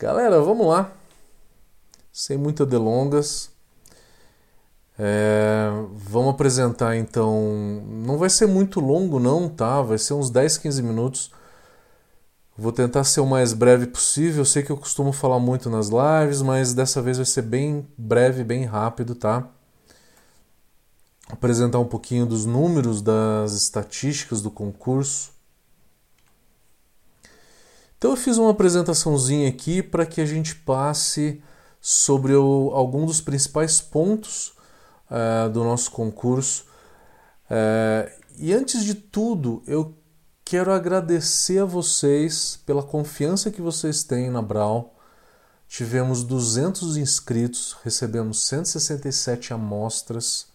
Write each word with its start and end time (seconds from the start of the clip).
Galera, 0.00 0.40
vamos 0.40 0.66
lá. 0.66 0.90
Sem 2.10 2.38
muitas 2.38 2.66
delongas. 2.66 3.50
É, 4.98 5.68
vamos 5.92 6.30
apresentar 6.30 6.96
então. 6.96 7.82
Não 7.86 8.16
vai 8.16 8.30
ser 8.30 8.46
muito 8.46 8.80
longo, 8.80 9.20
não, 9.20 9.46
tá? 9.46 9.82
Vai 9.82 9.98
ser 9.98 10.14
uns 10.14 10.30
10, 10.30 10.56
15 10.56 10.82
minutos. 10.82 11.30
Vou 12.56 12.72
tentar 12.72 13.04
ser 13.04 13.20
o 13.20 13.26
mais 13.26 13.52
breve 13.52 13.88
possível. 13.88 14.40
Eu 14.40 14.46
sei 14.46 14.62
que 14.62 14.72
eu 14.72 14.76
costumo 14.78 15.12
falar 15.12 15.38
muito 15.38 15.68
nas 15.68 15.90
lives, 15.90 16.40
mas 16.40 16.72
dessa 16.72 17.02
vez 17.02 17.18
vai 17.18 17.26
ser 17.26 17.42
bem 17.42 17.86
breve, 17.98 18.42
bem 18.42 18.64
rápido, 18.64 19.14
tá? 19.14 19.46
Apresentar 21.28 21.78
um 21.78 21.86
pouquinho 21.86 22.24
dos 22.24 22.46
números, 22.46 23.02
das 23.02 23.52
estatísticas 23.52 24.40
do 24.40 24.50
concurso. 24.50 25.39
Então 28.00 28.12
eu 28.12 28.16
fiz 28.16 28.38
uma 28.38 28.52
apresentaçãozinha 28.52 29.46
aqui 29.46 29.82
para 29.82 30.06
que 30.06 30.22
a 30.22 30.24
gente 30.24 30.54
passe 30.54 31.42
sobre 31.82 32.34
o, 32.34 32.70
algum 32.72 33.04
dos 33.04 33.20
principais 33.20 33.78
pontos 33.78 34.54
uh, 35.10 35.50
do 35.50 35.62
nosso 35.62 35.90
concurso. 35.90 36.64
Uh, 37.44 38.10
e 38.38 38.54
antes 38.54 38.86
de 38.86 38.94
tudo, 38.94 39.62
eu 39.66 39.94
quero 40.42 40.72
agradecer 40.72 41.58
a 41.58 41.66
vocês 41.66 42.58
pela 42.64 42.82
confiança 42.82 43.50
que 43.50 43.60
vocês 43.60 44.02
têm 44.02 44.30
na 44.30 44.40
Brau. 44.40 44.98
Tivemos 45.68 46.24
200 46.24 46.96
inscritos, 46.96 47.76
recebemos 47.84 48.46
167 48.46 49.52
amostras. 49.52 50.46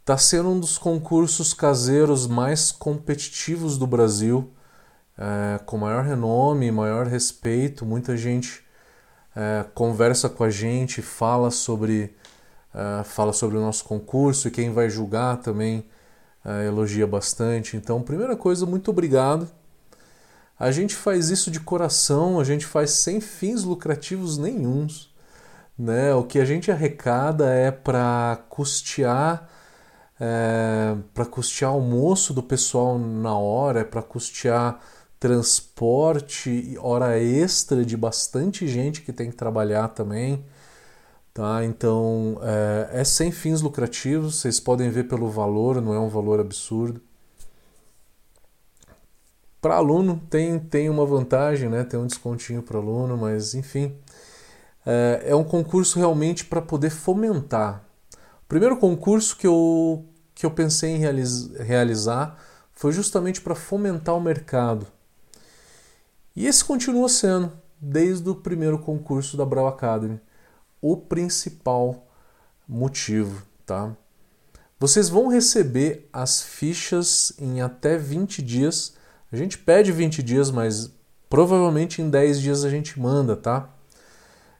Está 0.00 0.18
sendo 0.18 0.48
um 0.48 0.58
dos 0.58 0.76
concursos 0.76 1.54
caseiros 1.54 2.26
mais 2.26 2.72
competitivos 2.72 3.78
do 3.78 3.86
Brasil, 3.86 4.52
é, 5.18 5.58
com 5.64 5.76
maior 5.78 6.04
renome, 6.04 6.70
maior 6.70 7.06
respeito. 7.06 7.84
Muita 7.84 8.16
gente 8.16 8.64
é, 9.34 9.64
conversa 9.74 10.28
com 10.28 10.44
a 10.44 10.50
gente, 10.50 11.02
fala 11.02 11.50
sobre 11.50 12.14
uh, 12.76 13.02
fala 13.04 13.32
sobre 13.32 13.56
o 13.56 13.60
nosso 13.60 13.84
concurso 13.84 14.48
e 14.48 14.50
quem 14.50 14.72
vai 14.72 14.90
julgar 14.90 15.38
também 15.38 15.86
uh, 16.44 16.62
elogia 16.66 17.06
bastante. 17.06 17.76
Então, 17.76 18.02
primeira 18.02 18.36
coisa, 18.36 18.66
muito 18.66 18.90
obrigado. 18.90 19.48
A 20.58 20.70
gente 20.70 20.94
faz 20.94 21.30
isso 21.30 21.50
de 21.50 21.60
coração, 21.60 22.38
a 22.38 22.44
gente 22.44 22.64
faz 22.64 22.90
sem 22.90 23.20
fins 23.20 23.62
lucrativos 23.62 24.38
nenhums. 24.38 25.14
Né? 25.78 26.14
O 26.14 26.24
que 26.24 26.38
a 26.38 26.44
gente 26.44 26.70
arrecada 26.70 27.50
é 27.50 27.70
para 27.70 28.38
custear 28.48 29.48
é, 30.18 30.96
para 31.12 31.26
custear 31.26 31.70
almoço 31.70 32.32
do 32.32 32.42
pessoal 32.42 32.98
na 32.98 33.36
hora, 33.36 33.80
é 33.80 33.84
para 33.84 34.02
custear 34.02 34.80
transporte 35.18 36.76
hora 36.80 37.18
extra 37.18 37.84
de 37.84 37.96
bastante 37.96 38.68
gente 38.68 39.02
que 39.02 39.12
tem 39.12 39.30
que 39.30 39.36
trabalhar 39.36 39.88
também. 39.88 40.44
Tá? 41.32 41.64
Então 41.64 42.38
é, 42.42 43.00
é 43.00 43.04
sem 43.04 43.30
fins 43.30 43.60
lucrativos, 43.60 44.36
vocês 44.36 44.58
podem 44.58 44.90
ver 44.90 45.04
pelo 45.04 45.28
valor, 45.28 45.82
não 45.82 45.92
é 45.92 46.00
um 46.00 46.08
valor 46.08 46.40
absurdo. 46.40 47.00
Para 49.60 49.76
aluno 49.76 50.22
tem, 50.30 50.58
tem 50.58 50.88
uma 50.88 51.04
vantagem, 51.04 51.68
né? 51.68 51.84
tem 51.84 51.98
um 51.98 52.06
descontinho 52.06 52.62
para 52.62 52.78
aluno, 52.78 53.16
mas 53.16 53.54
enfim, 53.54 53.94
é, 54.84 55.24
é 55.26 55.34
um 55.34 55.44
concurso 55.44 55.98
realmente 55.98 56.44
para 56.44 56.62
poder 56.62 56.90
fomentar. 56.90 57.84
O 58.44 58.48
primeiro 58.48 58.76
concurso 58.76 59.36
que 59.36 59.46
eu, 59.46 60.04
que 60.34 60.46
eu 60.46 60.50
pensei 60.50 60.90
em 60.90 60.98
realiz, 60.98 61.50
realizar 61.58 62.38
foi 62.72 62.92
justamente 62.92 63.40
para 63.40 63.54
fomentar 63.54 64.14
o 64.14 64.20
mercado. 64.20 64.86
E 66.36 66.46
esse 66.46 66.62
continua 66.62 67.08
sendo, 67.08 67.50
desde 67.80 68.28
o 68.28 68.34
primeiro 68.34 68.78
concurso 68.78 69.36
da 69.36 69.44
Brau 69.44 69.66
Academy 69.66 70.20
o 70.80 70.96
principal 70.96 72.06
motivo, 72.68 73.42
tá? 73.64 73.96
Vocês 74.78 75.08
vão 75.08 75.28
receber 75.28 76.08
as 76.12 76.42
fichas 76.42 77.32
em 77.38 77.62
até 77.62 77.96
20 77.96 78.42
dias. 78.42 78.94
A 79.32 79.36
gente 79.36 79.56
pede 79.56 79.90
20 79.90 80.22
dias, 80.22 80.50
mas 80.50 80.90
provavelmente 81.30 82.02
em 82.02 82.10
10 82.10 82.40
dias 82.40 82.64
a 82.64 82.68
gente 82.68 83.00
manda, 83.00 83.34
tá? 83.34 83.70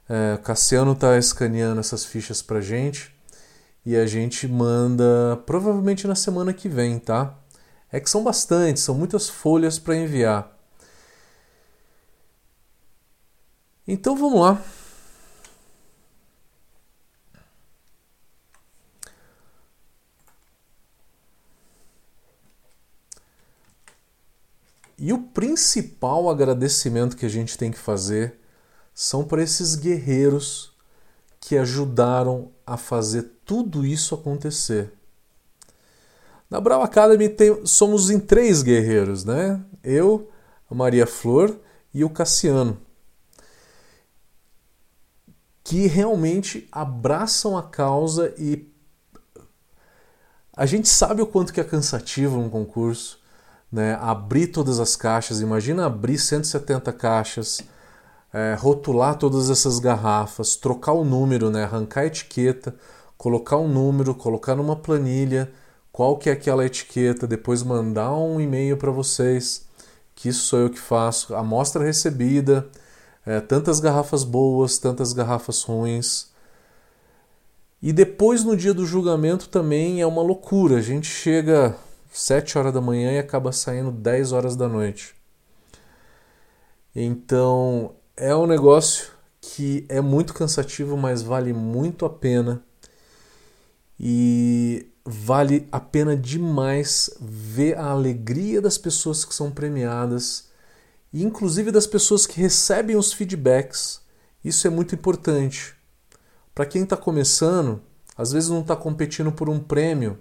É, 0.09 0.37
Cassiano 0.43 0.95
tá 0.95 1.17
escaneando 1.17 1.79
essas 1.79 2.03
fichas 2.03 2.41
pra 2.41 2.61
gente 2.61 3.15
e 3.85 3.95
a 3.95 4.07
gente 4.07 4.47
manda 4.47 5.37
provavelmente 5.45 6.07
na 6.07 6.15
semana 6.15 6.51
que 6.51 6.67
vem, 6.67 6.97
tá? 6.97 7.37
É 7.91 7.99
que 7.99 8.09
são 8.09 8.23
bastantes, 8.23 8.83
são 8.83 8.95
muitas 8.95 9.29
folhas 9.29 9.77
para 9.77 9.95
enviar. 9.95 10.56
Então 13.87 14.17
vamos 14.17 14.41
lá. 14.41 14.61
E 24.99 25.13
o 25.13 25.19
principal 25.19 26.29
agradecimento 26.29 27.15
que 27.15 27.25
a 27.25 27.29
gente 27.29 27.57
tem 27.57 27.71
que 27.71 27.77
fazer 27.77 28.39
são 28.93 29.23
para 29.23 29.43
esses 29.43 29.75
guerreiros 29.75 30.73
que 31.39 31.55
ajudaram 31.55 32.51
a 32.65 32.75
fazer 32.77 33.31
tudo 33.45 33.85
isso 33.85 34.15
acontecer. 34.15 34.91
Na 36.49 36.59
Brau 36.59 36.81
Academy 36.81 37.29
tem, 37.29 37.65
somos 37.65 38.09
em 38.09 38.19
três 38.19 38.63
guerreiros, 38.63 39.23
né? 39.23 39.63
Eu, 39.83 40.29
a 40.69 40.73
Maria 40.73 41.05
Flor 41.05 41.55
e 41.93 42.03
o 42.03 42.09
Cassiano. 42.09 42.86
Que 45.67 45.87
realmente 45.87 46.67
abraçam 46.71 47.57
a 47.57 47.63
causa 47.63 48.33
e 48.37 48.71
a 50.55 50.65
gente 50.65 50.87
sabe 50.87 51.21
o 51.21 51.27
quanto 51.27 51.51
que 51.51 51.59
é 51.59 51.63
cansativo 51.63 52.39
um 52.39 52.49
concurso 52.49 53.19
né, 53.71 53.97
abrir 54.01 54.47
todas 54.47 54.79
as 54.79 54.95
caixas. 54.95 55.41
Imagina 55.41 55.85
abrir 55.85 56.17
170 56.17 56.91
caixas, 56.93 57.61
é, 58.33 58.55
rotular 58.57 59.17
todas 59.17 59.49
essas 59.49 59.79
garrafas, 59.79 60.55
trocar 60.55 60.93
o 60.93 61.03
número, 61.03 61.49
né, 61.49 61.63
arrancar 61.63 62.01
a 62.01 62.05
etiqueta, 62.07 62.75
colocar 63.17 63.57
um 63.57 63.67
número, 63.67 64.15
colocar 64.15 64.55
numa 64.55 64.75
planilha 64.75 65.51
qual 65.91 66.17
que 66.17 66.29
é 66.29 66.33
aquela 66.33 66.65
etiqueta, 66.65 67.25
depois 67.25 67.63
mandar 67.63 68.13
um 68.13 68.39
e-mail 68.39 68.77
para 68.77 68.91
vocês, 68.91 69.65
que 70.13 70.29
isso 70.29 70.45
sou 70.45 70.59
eu 70.59 70.69
que 70.69 70.79
faço, 70.79 71.35
amostra 71.35 71.83
recebida, 71.83 72.67
é, 73.27 73.41
tantas 73.41 73.81
garrafas 73.81 74.23
boas, 74.23 74.77
tantas 74.77 75.11
garrafas 75.11 75.61
ruins. 75.61 76.31
E 77.81 77.91
depois 77.91 78.45
no 78.45 78.55
dia 78.55 78.73
do 78.73 78.85
julgamento 78.85 79.49
também 79.49 79.99
é 79.99 80.07
uma 80.07 80.21
loucura. 80.21 80.77
A 80.77 80.81
gente 80.81 81.07
chega 81.07 81.75
7 82.09 82.57
horas 82.57 82.73
da 82.73 82.79
manhã 82.79 83.11
e 83.11 83.19
acaba 83.19 83.51
saindo 83.51 83.91
10 83.91 84.31
horas 84.31 84.55
da 84.55 84.69
noite. 84.69 85.13
Então 86.95 87.95
é 88.15 88.33
um 88.33 88.47
negócio 88.47 89.11
que 89.41 89.85
é 89.89 89.99
muito 89.99 90.33
cansativo, 90.33 90.95
mas 90.95 91.21
vale 91.21 91.51
muito 91.51 92.05
a 92.05 92.09
pena. 92.09 92.63
E 93.99 94.87
vale 95.03 95.67
a 95.69 95.81
pena 95.81 96.15
demais 96.15 97.09
ver 97.19 97.77
a 97.77 97.87
alegria 97.87 98.61
das 98.61 98.77
pessoas 98.77 99.25
que 99.25 99.35
são 99.35 99.51
premiadas, 99.51 100.46
e 101.11 101.23
inclusive 101.23 101.71
das 101.71 101.87
pessoas 101.87 102.25
que 102.25 102.39
recebem 102.39 102.95
os 102.95 103.13
feedbacks. 103.13 104.01
Isso 104.43 104.67
é 104.67 104.69
muito 104.69 104.95
importante. 104.95 105.75
Para 106.53 106.65
quem 106.65 106.83
está 106.83 106.97
começando, 106.97 107.81
às 108.15 108.31
vezes 108.31 108.49
não 108.49 108.61
está 108.61 108.75
competindo 108.75 109.31
por 109.31 109.49
um 109.49 109.59
prêmio, 109.59 110.19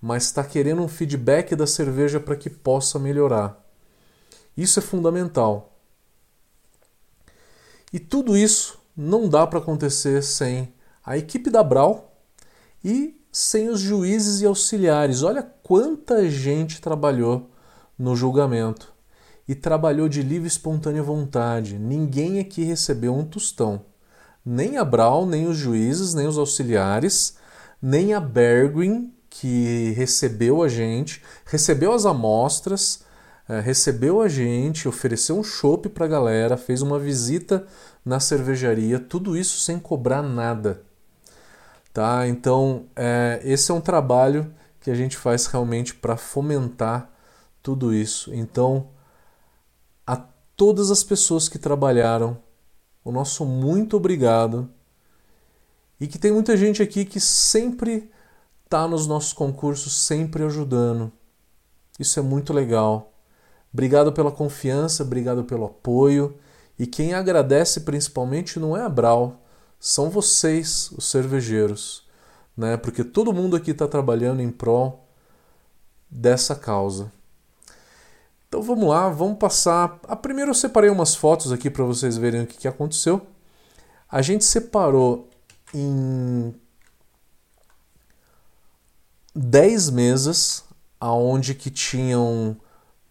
mas 0.00 0.24
está 0.24 0.44
querendo 0.44 0.82
um 0.82 0.88
feedback 0.88 1.56
da 1.56 1.66
cerveja 1.66 2.20
para 2.20 2.36
que 2.36 2.48
possa 2.48 2.98
melhorar. 2.98 3.60
Isso 4.56 4.78
é 4.78 4.82
fundamental. 4.82 5.76
E 7.92 7.98
tudo 7.98 8.36
isso 8.36 8.78
não 8.96 9.28
dá 9.28 9.46
para 9.46 9.58
acontecer 9.58 10.22
sem 10.22 10.72
a 11.04 11.18
equipe 11.18 11.50
da 11.50 11.62
Brau 11.62 12.16
e 12.84 13.20
sem 13.32 13.68
os 13.68 13.80
juízes 13.80 14.40
e 14.40 14.46
auxiliares. 14.46 15.22
Olha 15.22 15.42
quanta 15.42 16.28
gente 16.28 16.80
trabalhou 16.80 17.50
no 17.98 18.14
julgamento 18.14 18.93
e 19.46 19.54
trabalhou 19.54 20.08
de 20.08 20.22
livre 20.22 20.46
e 20.46 20.48
espontânea 20.48 21.02
vontade. 21.02 21.78
Ninguém 21.78 22.38
aqui 22.38 22.64
recebeu 22.64 23.14
um 23.14 23.24
tostão. 23.24 23.84
Nem 24.44 24.76
a 24.76 24.84
Brau, 24.84 25.26
nem 25.26 25.46
os 25.46 25.56
juízes, 25.56 26.14
nem 26.14 26.26
os 26.26 26.38
auxiliares, 26.38 27.36
nem 27.80 28.14
a 28.14 28.20
Bergwin, 28.20 29.12
que 29.28 29.92
recebeu 29.96 30.62
a 30.62 30.68
gente, 30.68 31.22
recebeu 31.44 31.92
as 31.92 32.06
amostras, 32.06 33.04
é, 33.48 33.60
recebeu 33.60 34.22
a 34.22 34.28
gente, 34.28 34.88
ofereceu 34.88 35.38
um 35.38 35.44
chopp 35.44 35.88
para 35.88 36.06
a 36.06 36.08
galera, 36.08 36.56
fez 36.56 36.82
uma 36.82 36.98
visita 36.98 37.66
na 38.04 38.20
cervejaria, 38.20 38.98
tudo 38.98 39.36
isso 39.36 39.58
sem 39.58 39.78
cobrar 39.78 40.22
nada. 40.22 40.82
Tá? 41.92 42.26
Então, 42.26 42.86
é, 42.96 43.40
esse 43.44 43.70
é 43.70 43.74
um 43.74 43.80
trabalho 43.80 44.52
que 44.80 44.90
a 44.90 44.94
gente 44.94 45.16
faz 45.16 45.46
realmente 45.46 45.94
para 45.94 46.16
fomentar 46.16 47.10
tudo 47.62 47.94
isso. 47.94 48.32
Então, 48.34 48.88
todas 50.56 50.90
as 50.90 51.04
pessoas 51.04 51.48
que 51.48 51.58
trabalharam 51.58 52.38
o 53.04 53.12
nosso 53.12 53.44
muito 53.44 53.96
obrigado. 53.96 54.68
E 56.00 56.06
que 56.06 56.18
tem 56.18 56.32
muita 56.32 56.56
gente 56.56 56.82
aqui 56.82 57.04
que 57.04 57.20
sempre 57.20 58.10
está 58.64 58.88
nos 58.88 59.06
nossos 59.06 59.32
concursos, 59.32 59.94
sempre 59.94 60.42
ajudando. 60.42 61.12
Isso 61.98 62.18
é 62.18 62.22
muito 62.22 62.52
legal. 62.52 63.12
Obrigado 63.72 64.12
pela 64.12 64.32
confiança, 64.32 65.02
obrigado 65.02 65.44
pelo 65.44 65.66
apoio. 65.66 66.36
E 66.78 66.86
quem 66.86 67.14
agradece 67.14 67.80
principalmente 67.80 68.58
não 68.58 68.76
é 68.76 68.82
a 68.82 68.88
Brau, 68.88 69.42
são 69.78 70.10
vocês, 70.10 70.90
os 70.92 71.08
cervejeiros, 71.10 72.04
né? 72.56 72.76
Porque 72.76 73.04
todo 73.04 73.32
mundo 73.32 73.54
aqui 73.54 73.70
está 73.70 73.86
trabalhando 73.86 74.40
em 74.40 74.50
prol 74.50 75.06
dessa 76.10 76.56
causa. 76.56 77.12
Então 78.54 78.62
vamos 78.62 78.88
lá, 78.88 79.08
vamos 79.08 79.36
passar. 79.36 79.98
A 80.06 80.14
primeira 80.14 80.48
eu 80.48 80.54
separei 80.54 80.88
umas 80.88 81.12
fotos 81.12 81.50
aqui 81.50 81.68
para 81.68 81.82
vocês 81.82 82.16
verem 82.16 82.44
o 82.44 82.46
que, 82.46 82.56
que 82.56 82.68
aconteceu. 82.68 83.20
A 84.08 84.22
gente 84.22 84.44
separou 84.44 85.28
em 85.74 86.54
10 89.34 89.90
mesas, 89.90 90.62
aonde 91.00 91.52
que 91.52 91.68
tinham 91.68 92.56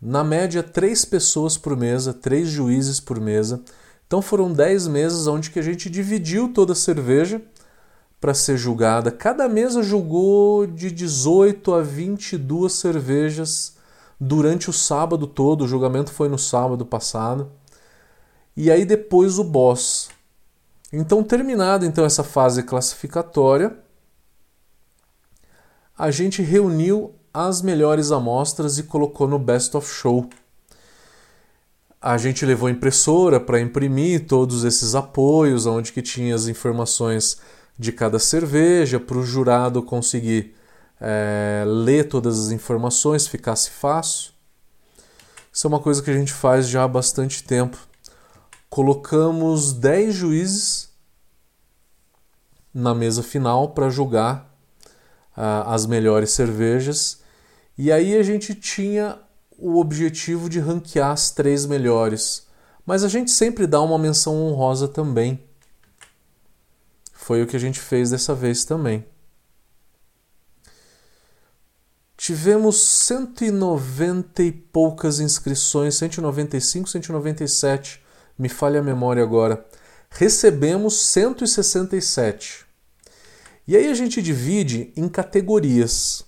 na 0.01 0.23
média 0.23 0.63
três 0.63 1.03
pessoas 1.03 1.57
por 1.57 1.75
mesa, 1.75 2.13
três 2.13 2.47
juízes 2.47 3.01
por 3.01 3.19
mesa. 3.19 3.61
Então 4.07 4.21
foram 4.21 4.49
10 4.49 4.87
mesas 4.87 5.27
onde 5.27 5.49
que 5.49 5.59
a 5.59 5.63
gente 5.63 5.89
dividiu 5.89 6.53
toda 6.53 6.71
a 6.71 6.75
cerveja 6.75 7.41
para 8.21 8.33
ser 8.33 8.55
julgada. 8.55 9.11
Cada 9.11 9.49
mesa 9.49 9.83
julgou 9.83 10.65
de 10.65 10.89
18 10.89 11.73
a 11.73 11.81
22 11.81 12.71
cervejas 12.71 13.72
durante 14.23 14.69
o 14.69 14.73
sábado 14.73 15.27
todo. 15.27 15.63
O 15.63 15.67
julgamento 15.67 16.11
foi 16.11 16.29
no 16.29 16.37
sábado 16.37 16.85
passado. 16.85 17.51
E 18.55 18.71
aí 18.71 18.85
depois 18.85 19.37
o 19.37 19.43
boss. 19.43 20.09
Então 20.91 21.23
terminada 21.23 21.85
então 21.85 22.05
essa 22.05 22.23
fase 22.23 22.63
classificatória, 22.63 23.77
a 25.97 26.11
gente 26.11 26.41
reuniu 26.41 27.13
as 27.33 27.61
melhores 27.61 28.11
amostras 28.11 28.77
e 28.77 28.83
colocou 28.83 29.27
no 29.27 29.39
Best 29.39 29.75
of 29.75 29.91
Show. 29.91 30.29
A 31.99 32.17
gente 32.17 32.45
levou 32.45 32.69
impressora 32.69 33.39
para 33.39 33.59
imprimir 33.59 34.27
todos 34.27 34.63
esses 34.63 34.93
apoios, 34.93 35.65
onde 35.65 35.91
que 35.91 36.01
tinha 36.01 36.35
as 36.35 36.47
informações 36.47 37.39
de 37.79 37.91
cada 37.91 38.19
cerveja, 38.19 38.99
para 38.99 39.17
o 39.17 39.25
jurado 39.25 39.81
conseguir 39.81 40.53
é, 41.05 41.65
ler 41.67 42.07
todas 42.07 42.39
as 42.39 42.51
informações, 42.51 43.27
ficasse 43.27 43.69
fácil. 43.69 44.31
Isso 45.51 45.67
é 45.67 45.69
uma 45.69 45.79
coisa 45.79 46.01
que 46.01 46.09
a 46.09 46.13
gente 46.13 46.31
faz 46.31 46.69
já 46.69 46.85
há 46.85 46.87
bastante 46.87 47.43
tempo. 47.43 47.77
Colocamos 48.69 49.73
10 49.73 50.15
juízes 50.15 50.89
na 52.73 52.95
mesa 52.95 53.21
final 53.21 53.71
para 53.71 53.89
julgar 53.89 54.49
uh, 55.37 55.67
as 55.67 55.85
melhores 55.85 56.31
cervejas. 56.31 57.21
E 57.77 57.91
aí 57.91 58.17
a 58.17 58.23
gente 58.23 58.55
tinha 58.55 59.19
o 59.59 59.79
objetivo 59.79 60.49
de 60.49 60.59
ranquear 60.59 61.11
as 61.11 61.31
três 61.31 61.65
melhores. 61.65 62.47
Mas 62.85 63.03
a 63.03 63.09
gente 63.09 63.29
sempre 63.29 63.67
dá 63.67 63.81
uma 63.81 63.99
menção 63.99 64.41
honrosa 64.41 64.87
também. 64.87 65.43
Foi 67.11 67.43
o 67.43 67.47
que 67.47 67.57
a 67.57 67.59
gente 67.59 67.79
fez 67.79 68.09
dessa 68.09 68.33
vez 68.33 68.63
também. 68.63 69.05
Tivemos 72.25 72.79
190 72.79 74.43
e 74.43 74.49
poucas 74.49 75.19
inscrições, 75.19 75.95
195, 75.95 76.87
197, 76.87 78.01
me 78.39 78.47
falha 78.47 78.79
a 78.79 78.81
memória 78.81 79.21
agora. 79.21 79.65
Recebemos 80.09 81.05
167. 81.07 82.65
E 83.67 83.75
aí 83.75 83.89
a 83.89 83.93
gente 83.93 84.21
divide 84.21 84.93
em 84.95 85.09
categorias. 85.09 86.23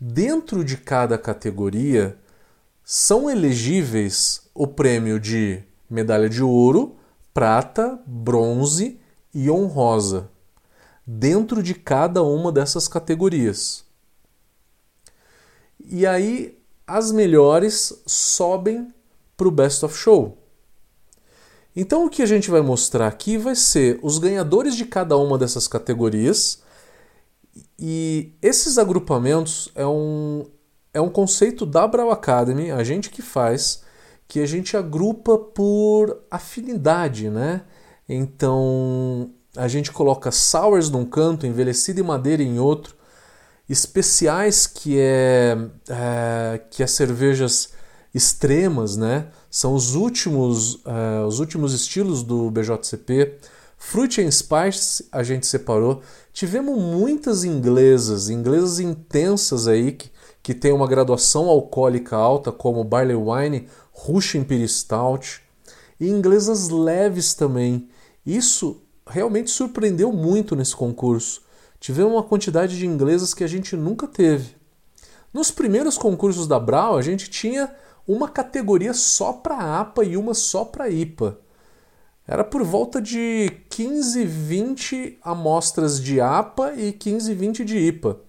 Dentro 0.00 0.64
de 0.64 0.78
cada 0.78 1.18
categoria 1.18 2.16
são 2.82 3.28
elegíveis 3.28 4.48
o 4.54 4.66
prêmio 4.66 5.20
de 5.20 5.62
medalha 5.90 6.26
de 6.26 6.42
ouro, 6.42 6.96
prata, 7.34 8.00
bronze 8.06 8.98
e 9.34 9.50
honrosa. 9.50 10.30
Dentro 11.06 11.62
de 11.62 11.74
cada 11.74 12.22
uma 12.22 12.50
dessas 12.50 12.88
categorias. 12.88 13.89
E 15.92 16.06
aí 16.06 16.56
as 16.86 17.10
melhores 17.10 18.00
sobem 18.06 18.94
para 19.36 19.48
o 19.48 19.50
Best 19.50 19.84
of 19.84 19.96
Show. 19.96 20.38
Então 21.74 22.06
o 22.06 22.10
que 22.10 22.22
a 22.22 22.26
gente 22.26 22.48
vai 22.48 22.60
mostrar 22.60 23.08
aqui 23.08 23.36
vai 23.36 23.56
ser 23.56 23.98
os 24.00 24.18
ganhadores 24.18 24.76
de 24.76 24.84
cada 24.84 25.16
uma 25.16 25.36
dessas 25.36 25.66
categorias. 25.66 26.62
E 27.76 28.34
esses 28.40 28.78
agrupamentos 28.78 29.68
é 29.74 29.84
um, 29.84 30.46
é 30.94 31.00
um 31.00 31.10
conceito 31.10 31.66
da 31.66 31.88
Brau 31.88 32.12
Academy, 32.12 32.70
a 32.70 32.84
gente 32.84 33.10
que 33.10 33.20
faz, 33.20 33.82
que 34.28 34.38
a 34.38 34.46
gente 34.46 34.76
agrupa 34.76 35.36
por 35.36 36.22
afinidade, 36.30 37.28
né? 37.28 37.62
Então 38.08 39.32
a 39.56 39.66
gente 39.66 39.90
coloca 39.90 40.30
sours 40.30 40.88
num 40.88 41.04
canto, 41.04 41.46
envelhecido 41.46 42.00
em 42.00 42.04
madeira 42.04 42.44
em 42.44 42.60
outro, 42.60 42.94
especiais 43.72 44.66
que 44.66 44.98
é, 44.98 45.56
é 45.88 46.60
que 46.70 46.82
as 46.82 46.90
cervejas 46.90 47.70
extremas, 48.12 48.96
né? 48.96 49.28
São 49.50 49.74
os 49.74 49.94
últimos, 49.94 50.74
uh, 50.76 51.26
os 51.26 51.38
últimos 51.38 51.72
estilos 51.72 52.22
do 52.22 52.50
BJCP. 52.50 53.38
Fruit 53.78 54.20
and 54.20 54.30
Spice 54.30 55.06
a 55.10 55.22
gente 55.22 55.46
separou. 55.46 56.02
Tivemos 56.32 56.78
muitas 56.78 57.44
inglesas, 57.44 58.28
inglesas 58.28 58.80
intensas 58.80 59.66
aí 59.66 59.92
que, 59.92 60.10
que 60.42 60.54
tem 60.54 60.72
uma 60.72 60.86
graduação 60.86 61.48
alcoólica 61.48 62.16
alta, 62.16 62.52
como 62.52 62.84
Barley 62.84 63.16
Wine, 63.16 63.68
Russian 63.92 64.40
Imperial 64.40 64.68
Stout, 64.68 65.40
e 65.98 66.08
inglesas 66.08 66.68
leves 66.68 67.34
também. 67.34 67.88
Isso 68.24 68.80
realmente 69.06 69.50
surpreendeu 69.50 70.12
muito 70.12 70.56
nesse 70.56 70.74
concurso. 70.74 71.42
Tivemos 71.80 72.12
uma 72.12 72.22
quantidade 72.22 72.76
de 72.76 72.86
inglesas 72.86 73.32
que 73.32 73.42
a 73.42 73.46
gente 73.46 73.74
nunca 73.74 74.06
teve. 74.06 74.54
Nos 75.32 75.50
primeiros 75.50 75.96
concursos 75.96 76.46
da 76.46 76.60
Brau, 76.60 76.98
a 76.98 77.02
gente 77.02 77.30
tinha 77.30 77.74
uma 78.06 78.28
categoria 78.28 78.92
só 78.92 79.32
para 79.32 79.80
APA 79.80 80.04
e 80.04 80.16
uma 80.16 80.34
só 80.34 80.64
para 80.64 80.90
IPA. 80.90 81.38
Era 82.26 82.44
por 82.44 82.62
volta 82.62 83.00
de 83.00 83.50
15, 83.70 84.24
20 84.24 85.18
amostras 85.22 86.00
de 86.00 86.20
APA 86.20 86.74
e 86.74 86.92
15, 86.92 87.32
20 87.34 87.64
de 87.64 87.78
IPA. 87.78 88.20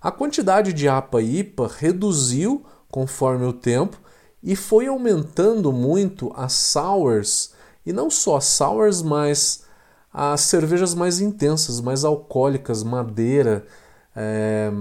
A 0.00 0.12
quantidade 0.12 0.72
de 0.72 0.88
APA 0.88 1.20
e 1.20 1.40
IPA 1.40 1.68
reduziu 1.78 2.64
conforme 2.88 3.44
o 3.44 3.52
tempo 3.52 4.00
e 4.42 4.54
foi 4.54 4.86
aumentando 4.86 5.72
muito 5.72 6.32
as 6.34 6.52
sours, 6.52 7.52
e 7.84 7.92
não 7.92 8.08
só 8.08 8.36
as 8.36 8.44
sours, 8.46 9.02
mas 9.02 9.64
as 10.12 10.42
cervejas 10.42 10.94
mais 10.94 11.20
intensas, 11.20 11.80
mais 11.80 12.04
alcoólicas, 12.04 12.82
madeira, 12.82 13.66
é, 14.14 14.72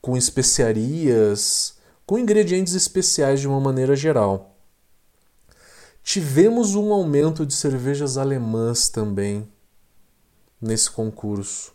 com 0.00 0.16
especiarias, 0.16 1.78
com 2.04 2.18
ingredientes 2.18 2.74
especiais 2.74 3.40
de 3.40 3.48
uma 3.48 3.60
maneira 3.60 3.96
geral. 3.96 4.56
Tivemos 6.02 6.74
um 6.74 6.92
aumento 6.92 7.46
de 7.46 7.54
cervejas 7.54 8.18
alemãs 8.18 8.88
também 8.88 9.48
nesse 10.60 10.90
concurso. 10.90 11.72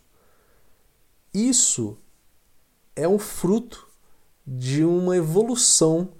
Isso 1.32 1.96
é 2.94 3.08
um 3.08 3.18
fruto 3.18 3.88
de 4.46 4.84
uma 4.84 5.16
evolução 5.16 6.10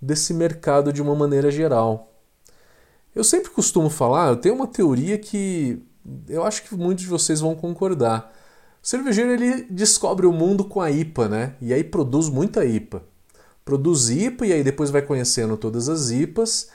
desse 0.00 0.32
mercado 0.32 0.92
de 0.92 1.02
uma 1.02 1.14
maneira 1.14 1.50
geral. 1.50 2.12
Eu 3.14 3.24
sempre 3.24 3.50
costumo 3.50 3.90
falar, 3.90 4.28
eu 4.28 4.36
tenho 4.36 4.54
uma 4.54 4.66
teoria 4.66 5.18
que 5.18 5.82
eu 6.28 6.44
acho 6.44 6.62
que 6.62 6.74
muitos 6.74 7.04
de 7.04 7.10
vocês 7.10 7.40
vão 7.40 7.54
concordar. 7.54 8.32
O 8.82 8.86
cervejeiro 8.86 9.32
ele 9.32 9.66
descobre 9.70 10.26
o 10.26 10.32
mundo 10.32 10.64
com 10.64 10.80
a 10.80 10.90
IPA, 10.90 11.28
né? 11.28 11.54
E 11.60 11.72
aí 11.72 11.84
produz 11.84 12.28
muita 12.28 12.64
IPA. 12.64 13.02
Produz 13.64 14.08
IPA 14.08 14.46
e 14.46 14.52
aí 14.54 14.64
depois 14.64 14.90
vai 14.90 15.02
conhecendo 15.02 15.56
todas 15.56 15.88
as 15.88 16.10
IPAs 16.10 16.68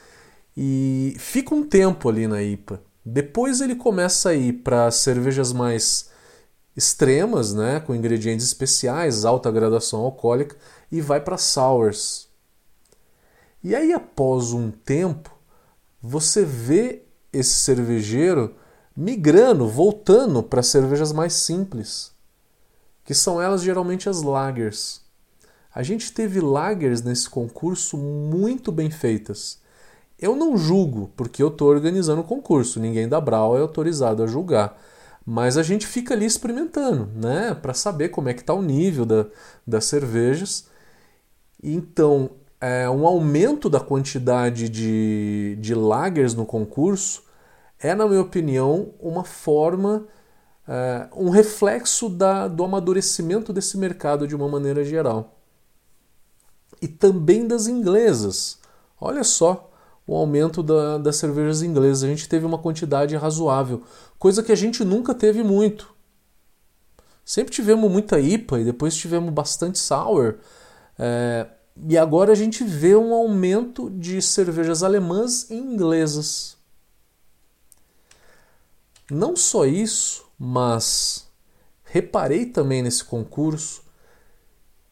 e 0.56 1.14
fica 1.18 1.54
um 1.54 1.66
tempo 1.66 2.08
ali 2.08 2.26
na 2.26 2.42
IPA. 2.42 2.80
Depois 3.04 3.60
ele 3.60 3.74
começa 3.74 4.30
a 4.30 4.34
ir 4.34 4.52
para 4.52 4.90
cervejas 4.90 5.52
mais 5.52 6.10
extremas, 6.76 7.54
né, 7.54 7.80
com 7.80 7.94
ingredientes 7.94 8.46
especiais, 8.46 9.24
alta 9.24 9.50
graduação 9.50 10.00
alcoólica 10.00 10.56
e 10.90 11.00
vai 11.00 11.20
para 11.20 11.38
sours. 11.38 12.28
E 13.62 13.74
aí 13.74 13.92
após 13.92 14.52
um 14.52 14.70
tempo, 14.70 15.34
você 16.00 16.44
vê 16.44 17.02
esse 17.32 17.54
cervejeiro 17.60 18.54
migrando, 18.96 19.68
voltando 19.68 20.42
para 20.42 20.62
cervejas 20.62 21.12
mais 21.12 21.34
simples, 21.34 22.12
que 23.04 23.14
são 23.14 23.40
elas 23.40 23.62
geralmente 23.62 24.08
as 24.08 24.22
lagers. 24.22 25.02
A 25.74 25.82
gente 25.82 26.12
teve 26.12 26.40
lagers 26.40 27.02
nesse 27.02 27.28
concurso 27.28 27.98
muito 27.98 28.72
bem 28.72 28.90
feitas. 28.90 29.60
Eu 30.18 30.34
não 30.34 30.56
julgo, 30.56 31.12
porque 31.14 31.42
eu 31.42 31.48
estou 31.48 31.68
organizando 31.68 32.22
o 32.22 32.24
concurso, 32.24 32.80
ninguém 32.80 33.06
da 33.06 33.20
Brau 33.20 33.56
é 33.58 33.60
autorizado 33.60 34.22
a 34.22 34.26
julgar. 34.26 34.80
Mas 35.26 35.58
a 35.58 35.62
gente 35.62 35.86
fica 35.86 36.14
ali 36.14 36.24
experimentando, 36.24 37.10
né, 37.14 37.54
para 37.54 37.74
saber 37.74 38.08
como 38.08 38.30
é 38.30 38.34
que 38.34 38.40
está 38.40 38.54
o 38.54 38.62
nível 38.62 39.04
da, 39.04 39.26
das 39.66 39.84
cervejas. 39.84 40.68
Então, 41.62 42.30
é, 42.60 42.88
um 42.88 43.06
aumento 43.06 43.68
da 43.68 43.80
quantidade 43.80 44.68
de, 44.70 45.58
de 45.60 45.74
lagers 45.74 46.32
no 46.32 46.46
concurso 46.46 47.25
é, 47.78 47.94
na 47.94 48.06
minha 48.06 48.20
opinião, 48.20 48.94
uma 48.98 49.24
forma, 49.24 50.06
é, 50.66 51.08
um 51.14 51.30
reflexo 51.30 52.08
da, 52.08 52.48
do 52.48 52.64
amadurecimento 52.64 53.52
desse 53.52 53.76
mercado 53.76 54.26
de 54.26 54.34
uma 54.34 54.48
maneira 54.48 54.84
geral. 54.84 55.38
E 56.80 56.88
também 56.88 57.46
das 57.46 57.66
inglesas. 57.66 58.58
Olha 59.00 59.24
só 59.24 59.70
o 60.06 60.14
aumento 60.14 60.62
da, 60.62 60.98
das 60.98 61.16
cervejas 61.16 61.62
inglesas. 61.62 62.04
A 62.04 62.08
gente 62.08 62.28
teve 62.28 62.46
uma 62.46 62.58
quantidade 62.58 63.16
razoável, 63.16 63.82
coisa 64.18 64.42
que 64.42 64.52
a 64.52 64.56
gente 64.56 64.84
nunca 64.84 65.14
teve 65.14 65.42
muito. 65.42 65.94
Sempre 67.24 67.52
tivemos 67.52 67.90
muita 67.90 68.20
IPA 68.20 68.60
e 68.60 68.64
depois 68.64 68.96
tivemos 68.96 69.32
bastante 69.32 69.78
sour. 69.78 70.36
É, 70.98 71.46
e 71.88 71.98
agora 71.98 72.32
a 72.32 72.36
gente 72.36 72.62
vê 72.62 72.94
um 72.94 73.12
aumento 73.12 73.90
de 73.90 74.22
cervejas 74.22 74.82
alemãs 74.82 75.50
e 75.50 75.54
inglesas. 75.54 76.55
Não 79.10 79.36
só 79.36 79.64
isso, 79.64 80.26
mas 80.38 81.28
reparei 81.84 82.46
também 82.46 82.82
nesse 82.82 83.04
concurso 83.04 83.84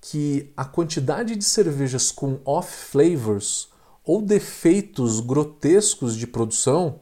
que 0.01 0.53
a 0.57 0.65
quantidade 0.65 1.35
de 1.35 1.45
cervejas 1.45 2.13
com 2.13 2.39
off 2.45 2.71
flavors 2.91 3.69
ou 4.05 4.21
defeitos 4.21 5.19
grotescos 5.19 6.15
de 6.17 6.27
produção, 6.27 7.01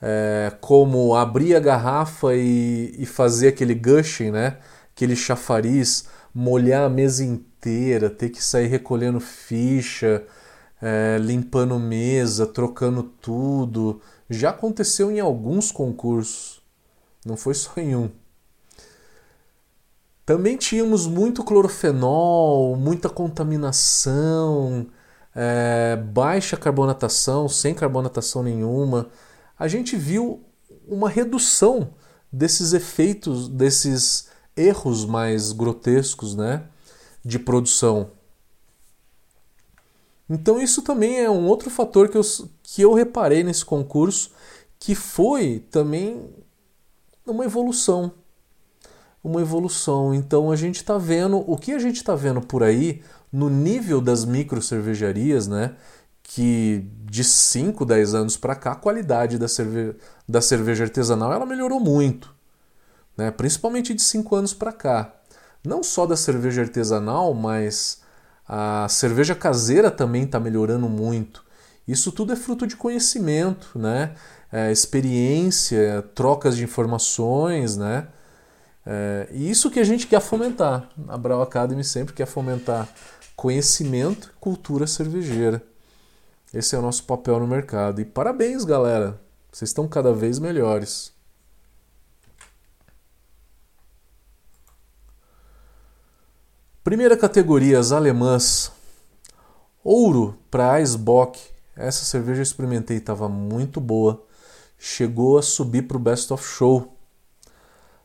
é, 0.00 0.52
como 0.60 1.14
abrir 1.14 1.54
a 1.54 1.60
garrafa 1.60 2.34
e, 2.34 2.94
e, 2.98 3.06
fazer 3.06 3.48
aquele 3.48 3.74
gushing, 3.74 4.30
né? 4.30 4.58
aquele 4.94 5.14
chafariz, 5.14 6.08
molhar 6.34 6.84
a 6.84 6.88
mesa 6.88 7.22
inteira, 7.22 8.08
ter 8.08 8.30
que 8.30 8.42
sair 8.42 8.66
recolhendo 8.66 9.20
ficha, 9.20 10.24
é, 10.86 11.18
limpando 11.18 11.80
mesa, 11.80 12.46
trocando 12.46 13.02
tudo. 13.02 14.00
Já 14.30 14.50
aconteceu 14.50 15.10
em 15.10 15.18
alguns 15.18 15.72
concursos, 15.72 16.62
não 17.24 17.36
foi 17.36 17.54
só 17.54 17.72
em 17.76 17.96
um. 17.96 18.10
Também 20.24 20.56
tínhamos 20.56 21.08
muito 21.08 21.42
clorofenol, 21.42 22.76
muita 22.76 23.08
contaminação, 23.08 24.86
é, 25.34 25.96
baixa 25.96 26.56
carbonatação, 26.56 27.48
sem 27.48 27.74
carbonatação 27.74 28.44
nenhuma, 28.44 29.08
a 29.58 29.66
gente 29.66 29.96
viu 29.96 30.44
uma 30.86 31.08
redução 31.08 31.94
desses 32.32 32.72
efeitos, 32.72 33.48
desses 33.48 34.28
erros 34.56 35.04
mais 35.04 35.50
grotescos 35.50 36.36
né, 36.36 36.64
de 37.24 37.40
produção. 37.40 38.10
Então, 40.28 40.60
isso 40.60 40.82
também 40.82 41.20
é 41.20 41.30
um 41.30 41.46
outro 41.46 41.70
fator 41.70 42.08
que 42.08 42.16
eu, 42.16 42.22
que 42.62 42.82
eu 42.82 42.92
reparei 42.94 43.44
nesse 43.44 43.64
concurso, 43.64 44.30
que 44.78 44.94
foi 44.94 45.64
também 45.70 46.28
uma 47.26 47.44
evolução. 47.44 48.12
Uma 49.22 49.40
evolução. 49.40 50.12
Então, 50.14 50.50
a 50.50 50.56
gente 50.56 50.76
está 50.76 50.98
vendo, 50.98 51.38
o 51.38 51.56
que 51.56 51.72
a 51.72 51.78
gente 51.78 51.96
está 51.96 52.14
vendo 52.14 52.40
por 52.40 52.62
aí, 52.62 53.02
no 53.32 53.48
nível 53.48 54.00
das 54.00 54.24
micro 54.24 54.62
cervejarias, 54.62 55.46
né? 55.46 55.76
Que 56.22 56.88
de 57.04 57.22
5, 57.22 57.84
10 57.84 58.14
anos 58.14 58.36
para 58.36 58.54
cá, 58.54 58.72
a 58.72 58.76
qualidade 58.76 59.38
da, 59.38 59.48
cerve 59.48 59.94
da 60.28 60.40
cerveja 60.40 60.84
artesanal 60.84 61.32
ela 61.32 61.46
melhorou 61.46 61.78
muito, 61.78 62.34
né? 63.16 63.30
principalmente 63.30 63.94
de 63.94 64.02
5 64.02 64.34
anos 64.34 64.52
para 64.52 64.72
cá. 64.72 65.14
Não 65.64 65.82
só 65.82 66.06
da 66.06 66.16
cerveja 66.16 66.62
artesanal, 66.62 67.32
mas 67.32 68.02
a 68.48 68.86
cerveja 68.88 69.34
caseira 69.34 69.90
também 69.90 70.24
está 70.24 70.38
melhorando 70.38 70.88
muito. 70.88 71.44
Isso 71.86 72.12
tudo 72.12 72.32
é 72.32 72.36
fruto 72.36 72.66
de 72.66 72.76
conhecimento, 72.76 73.78
né? 73.78 74.14
É, 74.52 74.70
experiência, 74.70 76.04
trocas 76.14 76.56
de 76.56 76.64
informações, 76.64 77.76
né? 77.76 78.08
É, 78.84 79.28
e 79.32 79.50
isso 79.50 79.70
que 79.70 79.80
a 79.80 79.84
gente 79.84 80.06
quer 80.06 80.20
fomentar. 80.20 80.88
A 81.08 81.18
Brau 81.18 81.42
Academy 81.42 81.82
sempre 81.82 82.14
quer 82.14 82.26
fomentar 82.26 82.88
conhecimento 83.34 84.28
e 84.28 84.40
cultura 84.40 84.86
cervejeira. 84.86 85.62
Esse 86.54 86.74
é 86.74 86.78
o 86.78 86.82
nosso 86.82 87.04
papel 87.04 87.40
no 87.40 87.46
mercado. 87.46 88.00
E 88.00 88.04
parabéns, 88.04 88.64
galera! 88.64 89.20
Vocês 89.52 89.70
estão 89.70 89.88
cada 89.88 90.12
vez 90.12 90.38
melhores. 90.38 91.15
Primeira 96.86 97.16
categoria, 97.16 97.80
as 97.80 97.90
alemãs. 97.90 98.70
Ouro 99.82 100.38
para 100.48 100.78
Eisbock. 100.78 101.36
Essa 101.74 102.04
cerveja 102.04 102.38
eu 102.38 102.44
experimentei, 102.44 102.98
estava 102.98 103.28
muito 103.28 103.80
boa. 103.80 104.22
Chegou 104.78 105.36
a 105.36 105.42
subir 105.42 105.82
para 105.88 105.96
o 105.96 105.98
Best 105.98 106.32
of 106.32 106.46
Show. 106.46 106.96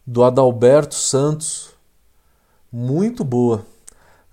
Do 0.03 0.23
Adalberto 0.23 0.95
Santos. 0.95 1.75
Muito 2.71 3.23
boa. 3.23 3.63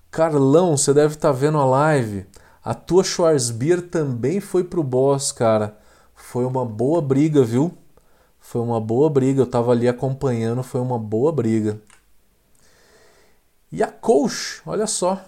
Carlão, 0.09 0.75
você 0.75 0.95
deve 0.95 1.13
estar 1.13 1.31
tá 1.31 1.31
vendo 1.31 1.59
a 1.59 1.65
live. 1.65 2.25
A 2.63 2.73
tua 2.73 3.03
Schwarzbier 3.03 3.83
também 3.83 4.39
foi 4.39 4.63
pro 4.63 4.81
boss, 4.81 5.31
cara. 5.31 5.77
Foi 6.15 6.43
uma 6.43 6.65
boa 6.65 7.03
briga, 7.03 7.43
viu? 7.43 7.71
Foi 8.39 8.61
uma 8.61 8.81
boa 8.81 9.11
briga. 9.11 9.43
Eu 9.43 9.47
tava 9.47 9.73
ali 9.73 9.87
acompanhando, 9.87 10.63
foi 10.63 10.81
uma 10.81 10.97
boa 10.97 11.31
briga. 11.31 11.79
E 13.71 13.83
a 13.83 13.87
Kolsch, 13.87 14.61
olha 14.65 14.87
só. 14.87 15.23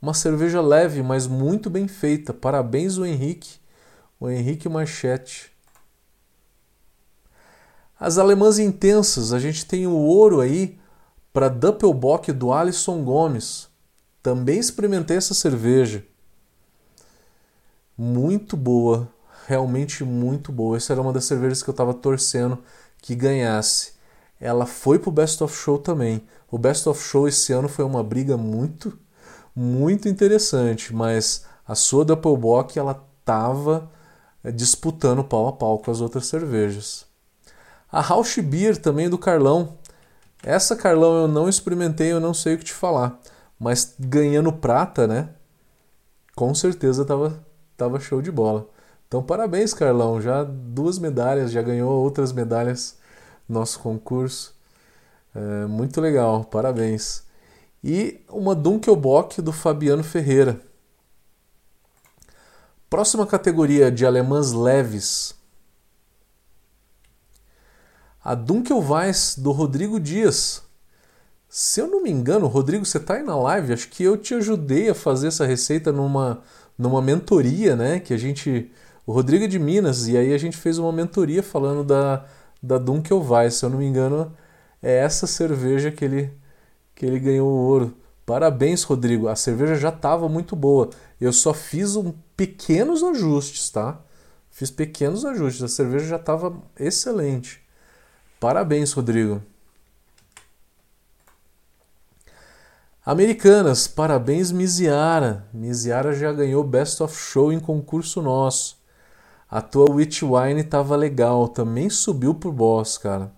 Uma 0.00 0.14
cerveja 0.14 0.60
leve, 0.60 1.02
mas 1.02 1.26
muito 1.26 1.68
bem 1.68 1.88
feita. 1.88 2.32
Parabéns 2.32 2.98
o 2.98 3.04
Henrique, 3.04 3.58
o 4.20 4.30
Henrique 4.30 4.68
Marchetti. 4.68 5.50
As 7.98 8.16
alemãs 8.16 8.60
intensas, 8.60 9.32
a 9.32 9.40
gente 9.40 9.66
tem 9.66 9.88
o 9.88 9.96
ouro 9.96 10.40
aí 10.40 10.78
para 11.32 11.48
Doppelbock 11.48 12.32
do 12.32 12.52
Alisson 12.52 13.02
Gomes. 13.02 13.68
Também 14.22 14.60
experimentei 14.60 15.16
essa 15.16 15.34
cerveja. 15.34 16.04
Muito 17.96 18.56
boa, 18.56 19.08
realmente 19.48 20.04
muito 20.04 20.52
boa. 20.52 20.76
Essa 20.76 20.92
era 20.92 21.02
uma 21.02 21.12
das 21.12 21.24
cervejas 21.24 21.60
que 21.60 21.68
eu 21.68 21.72
estava 21.72 21.92
torcendo 21.92 22.62
que 23.02 23.16
ganhasse. 23.16 23.97
Ela 24.40 24.66
foi 24.66 24.98
pro 24.98 25.10
Best 25.10 25.42
of 25.42 25.56
Show 25.56 25.78
também. 25.78 26.22
O 26.50 26.58
Best 26.58 26.88
of 26.88 27.02
Show 27.02 27.28
esse 27.28 27.52
ano 27.52 27.68
foi 27.68 27.84
uma 27.84 28.02
briga 28.02 28.36
muito, 28.36 28.98
muito 29.54 30.08
interessante, 30.08 30.94
mas 30.94 31.44
a 31.66 31.74
sua 31.74 32.04
Doppelbock 32.04 32.78
ela 32.78 33.04
estava 33.20 33.90
eh, 34.44 34.52
disputando 34.52 35.24
pau 35.24 35.48
a 35.48 35.52
pau 35.52 35.78
com 35.78 35.90
as 35.90 36.00
outras 36.00 36.26
cervejas. 36.26 37.06
A 37.90 38.00
Rausch 38.00 38.38
Beer 38.40 38.76
também 38.76 39.08
do 39.08 39.18
Carlão. 39.18 39.76
Essa 40.42 40.76
Carlão 40.76 41.22
eu 41.22 41.28
não 41.28 41.48
experimentei, 41.48 42.12
eu 42.12 42.20
não 42.20 42.32
sei 42.32 42.54
o 42.54 42.58
que 42.58 42.64
te 42.64 42.72
falar 42.72 43.20
mas 43.58 43.94
ganhando 43.98 44.52
prata, 44.52 45.06
né? 45.06 45.30
Com 46.36 46.54
certeza 46.54 47.04
tava, 47.04 47.42
tava 47.76 47.98
show 47.98 48.22
de 48.22 48.30
bola. 48.30 48.68
Então 49.08 49.22
parabéns, 49.22 49.74
Carlão, 49.74 50.20
já 50.20 50.44
duas 50.44 50.98
medalhas, 50.98 51.50
já 51.50 51.62
ganhou 51.62 51.90
outras 51.90 52.32
medalhas 52.32 52.97
nosso 53.48 53.80
concurso. 53.80 54.54
É, 55.34 55.66
muito 55.66 56.00
legal, 56.00 56.44
parabéns. 56.44 57.22
E 57.82 58.20
uma 58.28 58.54
Dunkelbock 58.54 59.40
do 59.40 59.52
Fabiano 59.52 60.02
Ferreira. 60.02 60.60
Próxima 62.90 63.26
categoria 63.26 63.90
de 63.90 64.04
alemãs 64.04 64.52
leves. 64.52 65.34
A 68.24 68.34
Dunkelweiss 68.34 69.36
do 69.38 69.52
Rodrigo 69.52 70.00
Dias. 70.00 70.62
Se 71.48 71.80
eu 71.80 71.86
não 71.86 72.02
me 72.02 72.10
engano, 72.10 72.46
Rodrigo, 72.46 72.84
você 72.84 72.98
está 72.98 73.14
aí 73.14 73.22
na 73.22 73.36
live, 73.36 73.72
acho 73.72 73.88
que 73.88 74.02
eu 74.02 74.16
te 74.16 74.34
ajudei 74.34 74.90
a 74.90 74.94
fazer 74.94 75.28
essa 75.28 75.46
receita 75.46 75.90
numa, 75.90 76.42
numa 76.76 77.00
mentoria, 77.00 77.74
né? 77.74 78.00
Que 78.00 78.12
a 78.12 78.18
gente. 78.18 78.70
O 79.06 79.12
Rodrigo 79.12 79.44
é 79.44 79.48
de 79.48 79.58
Minas, 79.58 80.06
e 80.08 80.16
aí 80.16 80.34
a 80.34 80.38
gente 80.38 80.56
fez 80.56 80.76
uma 80.78 80.92
mentoria 80.92 81.42
falando 81.42 81.82
da, 81.82 82.26
da 82.62 82.78
Dunkelweiss. 82.78 83.54
Se 83.54 83.64
eu 83.64 83.70
não 83.70 83.78
me 83.78 83.86
engano, 83.86 84.34
é 84.82 84.98
essa 84.98 85.26
cerveja 85.26 85.90
que 85.90 86.04
ele, 86.04 86.32
que 86.94 87.04
ele 87.06 87.18
ganhou 87.18 87.48
o 87.48 87.66
ouro. 87.66 87.96
Parabéns, 88.24 88.82
Rodrigo. 88.82 89.28
A 89.28 89.36
cerveja 89.36 89.74
já 89.74 89.88
estava 89.88 90.28
muito 90.28 90.54
boa. 90.54 90.90
Eu 91.20 91.32
só 91.32 91.54
fiz 91.54 91.96
um 91.96 92.12
pequenos 92.36 93.02
ajustes, 93.02 93.70
tá? 93.70 94.00
Fiz 94.50 94.70
pequenos 94.70 95.24
ajustes. 95.24 95.62
A 95.62 95.68
cerveja 95.68 96.06
já 96.06 96.16
estava 96.16 96.56
excelente. 96.78 97.60
Parabéns, 98.38 98.92
Rodrigo. 98.92 99.42
Americanas, 103.04 103.88
parabéns 103.88 104.52
Miziara. 104.52 105.48
Miziara 105.50 106.12
já 106.12 106.30
ganhou 106.30 106.62
Best 106.62 107.02
of 107.02 107.16
Show 107.16 107.50
em 107.50 107.58
concurso 107.58 108.20
nosso. 108.20 108.77
A 109.50 109.62
tua 109.62 109.90
Witch 109.90 110.22
Wine 110.22 110.62
tava 110.62 110.94
legal, 110.94 111.48
também 111.48 111.88
subiu 111.88 112.34
pro 112.34 112.52
boss, 112.52 112.98
cara. 112.98 113.32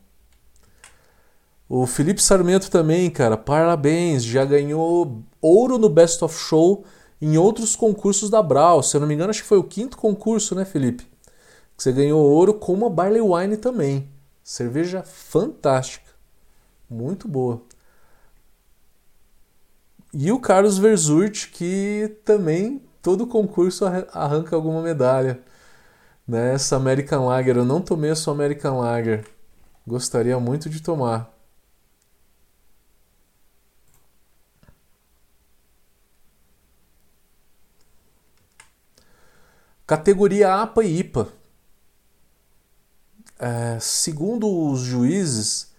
O 1.68 1.86
Felipe 1.86 2.20
Sarmento 2.20 2.68
também, 2.68 3.08
cara, 3.10 3.36
parabéns, 3.36 4.24
já 4.24 4.44
ganhou 4.44 5.22
ouro 5.40 5.78
no 5.78 5.88
Best 5.88 6.24
of 6.24 6.36
Show 6.36 6.84
em 7.22 7.38
outros 7.38 7.76
concursos 7.76 8.28
da 8.28 8.42
Brau. 8.42 8.82
Se 8.82 8.96
eu 8.96 9.00
não 9.00 9.06
me 9.06 9.14
engano, 9.14 9.30
acho 9.30 9.42
que 9.42 9.48
foi 9.48 9.58
o 9.58 9.62
quinto 9.62 9.96
concurso, 9.96 10.54
né, 10.54 10.64
Felipe? 10.64 11.04
Que 11.76 11.82
você 11.84 11.92
ganhou 11.92 12.20
ouro 12.20 12.54
com 12.54 12.72
uma 12.72 12.90
Barley 12.90 13.20
Wine 13.20 13.56
também. 13.56 14.08
Cerveja 14.42 15.04
fantástica. 15.04 16.10
Muito 16.88 17.28
boa. 17.28 17.62
E 20.12 20.32
o 20.32 20.40
Carlos 20.40 20.76
Verzurt, 20.76 21.50
que 21.52 22.16
também 22.24 22.82
todo 23.00 23.28
concurso 23.28 23.84
arranca 24.12 24.56
alguma 24.56 24.82
medalha. 24.82 25.40
Né? 26.30 26.54
Essa 26.54 26.76
American 26.76 27.26
Lager, 27.26 27.56
eu 27.56 27.64
não 27.64 27.82
tomei 27.82 28.10
a 28.10 28.14
sua 28.14 28.32
American 28.32 28.78
Lager. 28.78 29.26
Gostaria 29.84 30.38
muito 30.38 30.70
de 30.70 30.80
tomar. 30.80 31.28
Categoria 39.84 40.54
APA 40.62 40.84
e 40.84 40.98
IPA. 41.00 41.28
É, 43.36 43.78
segundo 43.80 44.46
os 44.70 44.80
juízes, 44.82 45.72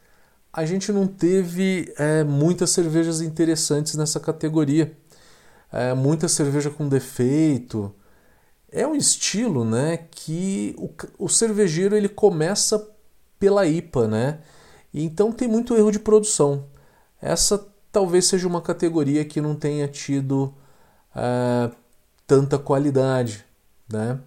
a 0.52 0.66
gente 0.66 0.92
não 0.92 1.08
teve 1.08 1.94
é, 1.98 2.26
muitas 2.26 2.72
cervejas 2.72 3.22
interessantes 3.22 3.96
nessa 3.96 4.20
categoria. 4.20 4.98
É, 5.72 5.94
muita 5.94 6.28
cerveja 6.28 6.70
com 6.70 6.90
defeito. 6.90 7.96
É 8.72 8.88
um 8.88 8.96
estilo 8.96 9.66
né, 9.66 9.98
que 10.10 10.74
o, 10.78 10.90
o 11.26 11.30
cervejeiro 11.30 11.96
ele 11.96 12.08
começa 12.08 12.90
pela 13.38 13.66
IPA, 13.68 14.08
né? 14.08 14.40
E 14.94 15.04
então 15.04 15.32
tem 15.32 15.48
muito 15.48 15.76
erro 15.76 15.92
de 15.92 16.00
produção. 16.00 16.66
Essa 17.22 17.66
talvez 17.92 18.26
seja 18.26 18.48
uma 18.48 18.62
categoria 18.62 19.26
que 19.26 19.42
não 19.42 19.56
tenha 19.56 19.88
tido 19.88 20.54
é, 21.16 21.72
tanta 22.26 22.58
qualidade, 22.58 23.46
né? 23.92 24.20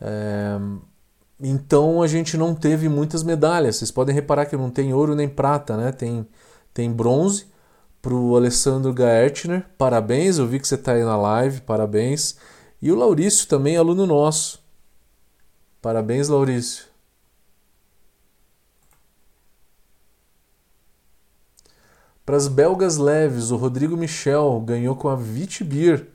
É, 0.00 0.58
então 1.40 2.02
a 2.02 2.06
gente 2.06 2.36
não 2.36 2.54
teve 2.54 2.88
muitas 2.88 3.22
medalhas. 3.22 3.76
Vocês 3.76 3.90
podem 3.90 4.14
reparar 4.14 4.46
que 4.46 4.56
não 4.56 4.70
tem 4.70 4.92
ouro 4.92 5.14
nem 5.14 5.28
prata, 5.28 5.76
né? 5.76 5.92
Tem, 5.92 6.26
tem 6.74 6.90
bronze 6.90 7.46
para 8.00 8.14
o 8.14 8.36
Alessandro 8.36 8.92
Gaertner. 8.92 9.64
Parabéns, 9.78 10.38
eu 10.38 10.46
vi 10.46 10.58
que 10.58 10.66
você 10.66 10.74
está 10.74 10.92
aí 10.92 11.04
na 11.04 11.16
live, 11.16 11.60
parabéns. 11.60 12.36
E 12.82 12.90
o 12.90 12.96
Laurício 12.96 13.46
também, 13.46 13.76
aluno 13.76 14.04
nosso. 14.04 14.60
Parabéns, 15.80 16.28
Laurício. 16.28 16.86
Para 22.26 22.36
as 22.36 22.48
belgas 22.48 22.96
leves, 22.96 23.52
o 23.52 23.56
Rodrigo 23.56 23.96
Michel 23.96 24.60
ganhou 24.66 24.96
com 24.96 25.08
a 25.08 25.14
Vitibir. 25.14 26.08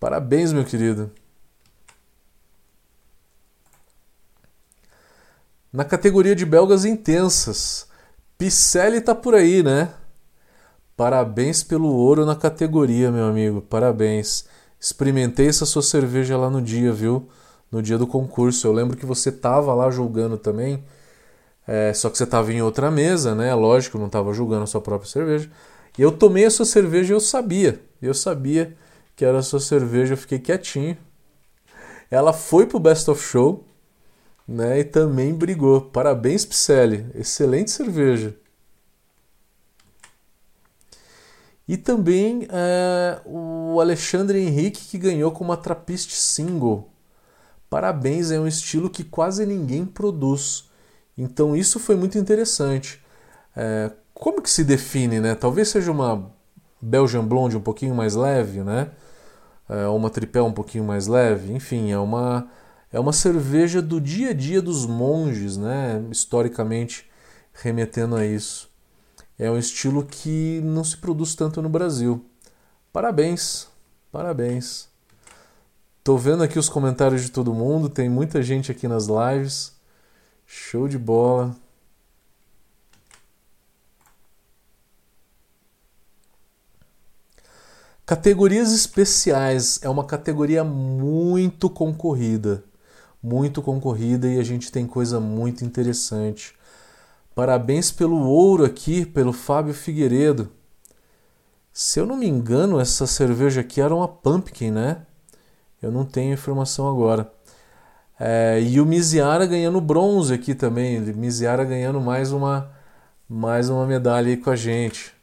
Parabéns, 0.00 0.52
meu 0.52 0.64
querido. 0.64 1.10
Na 5.70 5.84
categoria 5.84 6.34
de 6.34 6.46
belgas 6.46 6.86
intensas, 6.86 7.88
Picelli 8.38 9.02
tá 9.02 9.14
por 9.14 9.34
aí, 9.34 9.62
né? 9.62 9.92
Parabéns 10.96 11.62
pelo 11.62 11.88
ouro 11.88 12.24
na 12.24 12.34
categoria, 12.34 13.12
meu 13.12 13.26
amigo. 13.26 13.60
Parabéns. 13.60 14.46
Experimentei 14.80 15.48
essa 15.48 15.66
sua 15.66 15.82
cerveja 15.82 16.36
lá 16.36 16.48
no 16.50 16.62
dia, 16.62 16.92
viu? 16.92 17.28
No 17.70 17.82
dia 17.82 17.98
do 17.98 18.06
concurso. 18.06 18.66
Eu 18.66 18.72
lembro 18.72 18.96
que 18.96 19.06
você 19.06 19.32
tava 19.32 19.74
lá 19.74 19.90
julgando 19.90 20.36
também. 20.36 20.82
É, 21.66 21.92
só 21.92 22.08
que 22.08 22.16
você 22.16 22.26
tava 22.26 22.52
em 22.52 22.62
outra 22.62 22.90
mesa, 22.90 23.34
né? 23.34 23.54
Lógico, 23.54 23.98
não 23.98 24.08
tava 24.08 24.32
julgando 24.32 24.64
a 24.64 24.66
sua 24.66 24.80
própria 24.80 25.10
cerveja. 25.10 25.50
E 25.98 26.02
eu 26.02 26.12
tomei 26.12 26.44
a 26.44 26.50
sua 26.50 26.64
cerveja 26.64 27.12
e 27.12 27.16
eu 27.16 27.20
sabia. 27.20 27.80
Eu 28.00 28.14
sabia 28.14 28.76
que 29.16 29.24
era 29.24 29.38
a 29.38 29.42
sua 29.42 29.60
cerveja, 29.60 30.14
eu 30.14 30.18
fiquei 30.18 30.38
quietinho. 30.38 30.96
Ela 32.10 32.32
foi 32.32 32.66
pro 32.66 32.78
Best 32.78 33.10
of 33.10 33.22
Show 33.22 33.64
né? 34.48 34.80
E 34.80 34.84
também 34.84 35.34
brigou. 35.34 35.82
Parabéns, 35.82 36.46
Picelli. 36.46 37.06
Excelente 37.14 37.70
cerveja. 37.70 38.34
E 41.68 41.76
também 41.76 42.48
é, 42.50 43.20
o 43.26 43.78
Alexandre 43.80 44.40
Henrique 44.40 44.86
que 44.86 44.96
ganhou 44.96 45.30
com 45.30 45.44
uma 45.44 45.56
Trappist 45.56 46.12
Single. 46.12 46.88
Parabéns, 47.68 48.30
é 48.30 48.40
um 48.40 48.46
estilo 48.46 48.88
que 48.88 49.04
quase 49.04 49.44
ninguém 49.44 49.84
produz. 49.84 50.64
Então 51.16 51.54
isso 51.54 51.78
foi 51.78 51.94
muito 51.94 52.16
interessante. 52.16 53.00
É, 53.54 53.92
como 54.14 54.40
que 54.40 54.50
se 54.50 54.64
define, 54.64 55.20
né? 55.20 55.34
Talvez 55.34 55.68
seja 55.68 55.92
uma 55.92 56.32
Belgian 56.80 57.24
Blonde 57.24 57.56
um 57.56 57.60
pouquinho 57.60 57.94
mais 57.94 58.14
leve, 58.14 58.62
né? 58.62 58.90
É, 59.68 59.86
ou 59.86 59.96
uma 59.96 60.08
Tripel 60.08 60.46
um 60.46 60.52
pouquinho 60.52 60.84
mais 60.84 61.06
leve. 61.06 61.52
Enfim, 61.52 61.92
é 61.92 61.98
uma 61.98 62.48
é 62.90 62.98
uma 62.98 63.12
cerveja 63.12 63.82
do 63.82 64.00
dia 64.00 64.30
a 64.30 64.32
dia 64.32 64.62
dos 64.62 64.86
monges, 64.86 65.58
né? 65.58 66.02
historicamente 66.10 67.08
remetendo 67.52 68.16
a 68.16 68.24
isso. 68.24 68.70
É 69.38 69.50
um 69.50 69.58
estilo 69.58 70.04
que 70.04 70.60
não 70.64 70.82
se 70.82 70.96
produz 70.96 71.34
tanto 71.34 71.62
no 71.62 71.68
Brasil. 71.68 72.24
Parabéns, 72.92 73.68
parabéns. 74.10 74.88
Tô 76.02 76.16
vendo 76.16 76.42
aqui 76.42 76.58
os 76.58 76.68
comentários 76.68 77.22
de 77.22 77.30
todo 77.30 77.54
mundo, 77.54 77.88
tem 77.88 78.08
muita 78.08 78.42
gente 78.42 78.72
aqui 78.72 78.88
nas 78.88 79.06
lives. 79.06 79.72
Show 80.46 80.88
de 80.88 80.98
bola. 80.98 81.54
Categorias 88.04 88.72
especiais 88.72 89.80
é 89.82 89.88
uma 89.88 90.04
categoria 90.04 90.64
muito 90.64 91.68
concorrida 91.68 92.64
muito 93.22 93.60
concorrida 93.60 94.28
e 94.28 94.38
a 94.38 94.44
gente 94.44 94.70
tem 94.70 94.86
coisa 94.86 95.20
muito 95.20 95.64
interessante. 95.64 96.54
Parabéns 97.38 97.92
pelo 97.92 98.18
ouro 98.28 98.64
aqui, 98.64 99.06
pelo 99.06 99.32
Fábio 99.32 99.72
Figueiredo. 99.72 100.50
Se 101.72 102.00
eu 102.00 102.04
não 102.04 102.16
me 102.16 102.26
engano, 102.26 102.80
essa 102.80 103.06
cerveja 103.06 103.60
aqui 103.60 103.80
era 103.80 103.94
uma 103.94 104.08
Pumpkin, 104.08 104.72
né? 104.72 105.02
Eu 105.80 105.92
não 105.92 106.04
tenho 106.04 106.34
informação 106.34 106.88
agora. 106.90 107.30
É, 108.18 108.60
e 108.60 108.80
o 108.80 108.84
Miziara 108.84 109.46
ganhando 109.46 109.80
bronze 109.80 110.34
aqui 110.34 110.52
também. 110.52 110.98
Miziara 111.00 111.64
ganhando 111.64 112.00
mais 112.00 112.32
uma, 112.32 112.72
mais 113.28 113.70
uma 113.70 113.86
medalha 113.86 114.26
aí 114.30 114.36
com 114.36 114.50
a 114.50 114.56
gente. 114.56 115.14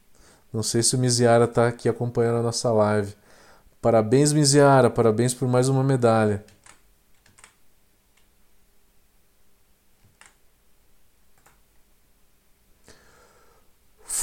Não 0.53 0.63
sei 0.63 0.81
se 0.81 0.95
o 0.95 0.97
Miziara 0.97 1.43
está 1.43 1.67
aqui 1.67 1.89
acompanhando 1.89 2.37
a 2.37 2.43
nossa 2.43 2.71
live. 2.71 3.13
Parabéns, 3.81 4.31
Miziara. 4.31 4.89
Parabéns 4.89 5.33
por 5.33 5.49
mais 5.49 5.67
uma 5.67 5.83
medalha. 5.83 6.45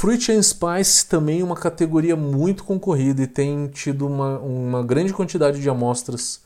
Fruit 0.03 0.33
and 0.33 0.43
Spice 0.43 1.07
também 1.07 1.43
é 1.43 1.45
uma 1.45 1.55
categoria 1.55 2.17
muito 2.17 2.65
concorrida 2.65 3.23
e 3.23 3.27
tem 3.29 3.69
tido 3.69 4.05
uma, 4.05 4.37
uma 4.41 4.83
grande 4.83 5.15
quantidade 5.15 5.61
de 5.61 5.71
amostras 5.71 6.41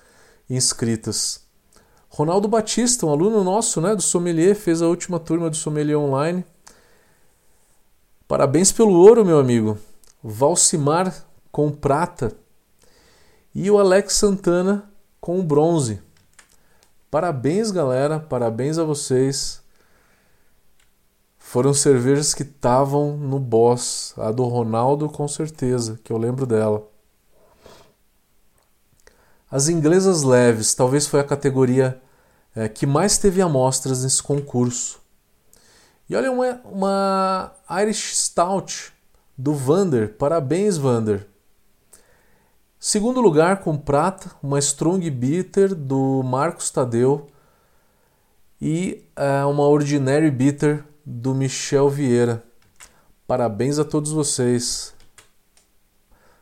inscritas. 0.50 1.40
Ronaldo 2.10 2.48
Batista, 2.48 3.06
um 3.06 3.08
aluno 3.08 3.42
nosso 3.42 3.80
né, 3.80 3.96
do 3.96 4.02
Sommelier, 4.02 4.54
fez 4.54 4.82
a 4.82 4.86
última 4.86 5.18
turma 5.18 5.48
do 5.48 5.56
Sommelier 5.56 5.98
Online. 5.98 6.44
Parabéns 8.28 8.72
pelo 8.72 8.92
ouro, 8.92 9.24
meu 9.24 9.38
amigo. 9.38 9.78
Valcimar 10.22 11.26
com 11.50 11.70
prata. 11.70 12.32
E 13.54 13.70
o 13.70 13.78
Alex 13.78 14.12
Santana 14.16 14.84
com 15.18 15.42
bronze. 15.42 16.02
Parabéns, 17.10 17.70
galera. 17.70 18.20
Parabéns 18.20 18.76
a 18.76 18.84
vocês. 18.84 19.62
Foram 21.48 21.72
cervejas 21.72 22.34
que 22.34 22.42
estavam 22.42 23.16
no 23.16 23.38
boss. 23.38 24.12
A 24.16 24.32
do 24.32 24.42
Ronaldo, 24.46 25.08
com 25.08 25.28
certeza, 25.28 25.96
que 26.02 26.12
eu 26.12 26.18
lembro 26.18 26.44
dela. 26.44 26.84
As 29.48 29.68
inglesas 29.68 30.24
leves, 30.24 30.74
talvez 30.74 31.06
foi 31.06 31.20
a 31.20 31.24
categoria 31.24 32.02
é, 32.54 32.68
que 32.68 32.84
mais 32.84 33.16
teve 33.16 33.40
amostras 33.40 34.02
nesse 34.02 34.20
concurso. 34.20 35.00
E 36.10 36.16
olha 36.16 36.32
uma, 36.32 36.60
uma 36.64 37.52
Irish 37.80 38.16
Stout 38.16 38.92
do 39.38 39.54
Vander. 39.54 40.14
Parabéns, 40.14 40.76
Vander. 40.76 41.28
Segundo 42.78 43.20
lugar 43.20 43.60
com 43.60 43.78
prata, 43.78 44.32
uma 44.42 44.58
Strong 44.58 45.08
Bitter 45.10 45.76
do 45.76 46.24
Marcos 46.24 46.72
Tadeu 46.72 47.28
e 48.60 49.04
é, 49.14 49.44
uma 49.44 49.62
Ordinary 49.62 50.30
Bitter 50.30 50.84
do 51.06 51.32
Michel 51.32 51.88
Vieira. 51.88 52.42
Parabéns 53.28 53.78
a 53.78 53.84
todos 53.84 54.10
vocês. 54.10 54.92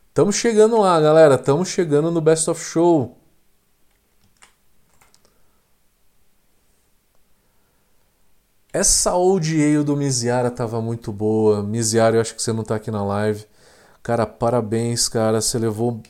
Estamos 0.08 0.36
chegando 0.36 0.80
lá, 0.80 0.98
galera. 0.98 1.34
Estamos 1.34 1.68
chegando 1.68 2.10
no 2.10 2.20
Best 2.22 2.48
of 2.48 2.64
Show. 2.64 3.18
Essa 8.72 9.14
old 9.14 9.62
ale 9.62 9.84
do 9.84 9.96
Miziara 9.96 10.50
tava 10.50 10.80
muito 10.80 11.12
boa. 11.12 11.62
Miziara, 11.62 12.16
eu 12.16 12.20
acho 12.20 12.34
que 12.34 12.42
você 12.42 12.52
não 12.52 12.64
tá 12.64 12.76
aqui 12.76 12.90
na 12.90 13.04
live. 13.04 13.44
Cara, 14.02 14.26
parabéns, 14.26 15.08
cara. 15.08 15.40
Você 15.40 15.58
levou 15.58 16.02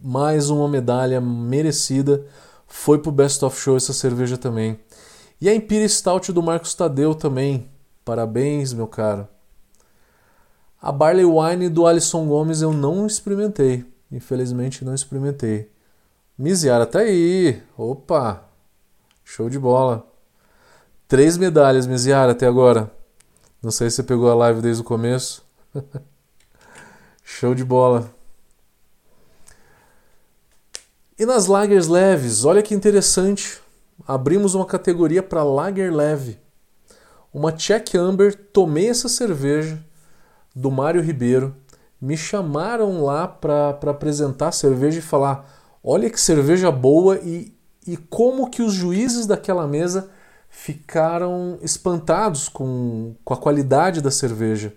mais 0.00 0.50
uma 0.50 0.68
medalha 0.68 1.20
merecida. 1.20 2.24
Foi 2.66 2.98
pro 2.98 3.10
Best 3.10 3.44
of 3.44 3.60
Show 3.60 3.76
essa 3.76 3.92
cerveja 3.92 4.38
também. 4.38 4.78
E 5.40 5.48
a 5.48 5.54
Imperial 5.54 5.88
Stout 5.88 6.32
do 6.32 6.42
Marcos 6.42 6.74
Tadeu 6.74 7.14
também. 7.14 7.68
Parabéns, 8.08 8.72
meu 8.72 8.86
cara. 8.86 9.28
A 10.80 10.90
Barley 10.90 11.26
Wine 11.26 11.68
do 11.68 11.86
Alisson 11.86 12.26
Gomes 12.26 12.62
eu 12.62 12.72
não 12.72 13.06
experimentei. 13.06 13.84
Infelizmente 14.10 14.82
não 14.82 14.94
experimentei. 14.94 15.70
Miziara 16.38 16.86
tá 16.86 17.00
aí. 17.00 17.62
Opa! 17.76 18.44
Show 19.22 19.50
de 19.50 19.58
bola. 19.58 20.10
Três 21.06 21.36
medalhas, 21.36 21.86
Miziara, 21.86 22.32
até 22.32 22.46
agora. 22.46 22.90
Não 23.62 23.70
sei 23.70 23.90
se 23.90 23.96
você 23.96 24.02
pegou 24.02 24.30
a 24.30 24.34
live 24.34 24.62
desde 24.62 24.80
o 24.80 24.86
começo. 24.86 25.44
Show 27.22 27.54
de 27.54 27.62
bola. 27.62 28.10
E 31.18 31.26
nas 31.26 31.44
lagers 31.44 31.88
leves, 31.88 32.46
olha 32.46 32.62
que 32.62 32.74
interessante. 32.74 33.60
Abrimos 34.06 34.54
uma 34.54 34.64
categoria 34.64 35.22
para 35.22 35.44
lager 35.44 35.92
leve. 35.92 36.47
Uma 37.32 37.52
Czech 37.52 37.96
Amber, 37.96 38.34
tomei 38.52 38.88
essa 38.88 39.08
cerveja 39.08 39.78
do 40.54 40.70
Mário 40.70 41.02
Ribeiro. 41.02 41.54
Me 42.00 42.16
chamaram 42.16 43.04
lá 43.04 43.28
para 43.28 43.70
apresentar 43.70 44.48
a 44.48 44.52
cerveja 44.52 44.98
e 44.98 45.02
falar: 45.02 45.48
olha 45.82 46.08
que 46.08 46.20
cerveja 46.20 46.70
boa 46.70 47.18
e, 47.18 47.54
e 47.86 47.96
como 47.96 48.50
que 48.50 48.62
os 48.62 48.72
juízes 48.72 49.26
daquela 49.26 49.66
mesa 49.66 50.10
ficaram 50.48 51.58
espantados 51.60 52.48
com, 52.48 53.14
com 53.24 53.34
a 53.34 53.36
qualidade 53.36 54.00
da 54.00 54.10
cerveja. 54.10 54.72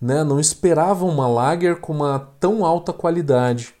Né? 0.00 0.22
Não 0.22 0.38
esperavam 0.38 1.08
uma 1.08 1.26
lager 1.26 1.80
com 1.80 1.92
uma 1.92 2.18
tão 2.38 2.64
alta 2.64 2.92
qualidade. 2.92 3.74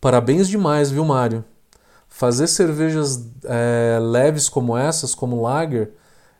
Parabéns 0.00 0.48
demais, 0.48 0.90
viu, 0.90 1.04
Mário? 1.04 1.44
Fazer 2.08 2.46
cervejas 2.46 3.26
é, 3.44 3.98
leves 4.00 4.48
como 4.48 4.76
essas, 4.76 5.14
como 5.14 5.42
lager, 5.42 5.92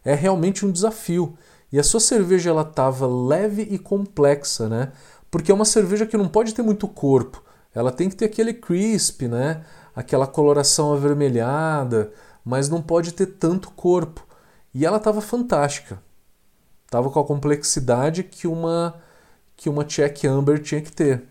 é 0.05 0.15
realmente 0.15 0.65
um 0.65 0.73
desafio. 0.73 1.37
E 1.73 1.79
a 1.79 1.85
sua 1.85 2.01
cerveja 2.01 2.51
ela 2.51 2.63
estava 2.63 3.07
leve 3.07 3.63
e 3.63 3.79
complexa, 3.79 4.69
né? 4.69 4.93
Porque 5.31 5.53
é 5.53 5.55
uma 5.55 5.65
cerveja 5.65 6.07
que 6.07 6.17
não 6.17 6.29
pode 6.29 6.55
ter 6.55 6.63
muito 6.63 6.89
corpo. 6.89 7.43
Ela 7.75 7.93
tem 7.93 8.09
que 8.09 8.17
ter 8.17 8.25
aquele 8.25 8.53
crisp, 8.53 9.29
né? 9.29 9.65
Aquela 9.95 10.27
coloração 10.27 10.93
avermelhada 10.93 12.13
mas 12.45 12.69
não 12.69 12.83
pode 12.83 13.13
ter 13.13 13.27
tanto 13.27 13.71
corpo. 13.71 14.27
E 14.73 14.87
ela 14.87 14.97
estava 14.97 15.21
fantástica. 15.21 16.03
Estava 16.85 17.11
com 17.11 17.21
a 17.21 17.25
complexidade 17.25 18.23
que 18.23 18.47
uma 18.47 19.01
que 19.57 19.69
uma 19.69 19.85
Czech 19.85 20.27
Amber 20.27 20.59
tinha 20.59 20.81
que 20.81 20.91
ter. 20.91 21.23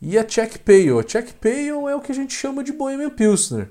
E 0.00 0.18
a 0.18 0.24
Czech 0.24 0.58
Pale? 0.58 1.00
A 1.00 1.02
Czech 1.02 1.32
Pale 1.34 1.90
é 1.90 1.96
o 1.96 2.00
que 2.00 2.12
a 2.12 2.14
gente 2.14 2.34
chama 2.34 2.62
de 2.62 2.72
Bohemian 2.72 3.10
Pilsner. 3.10 3.70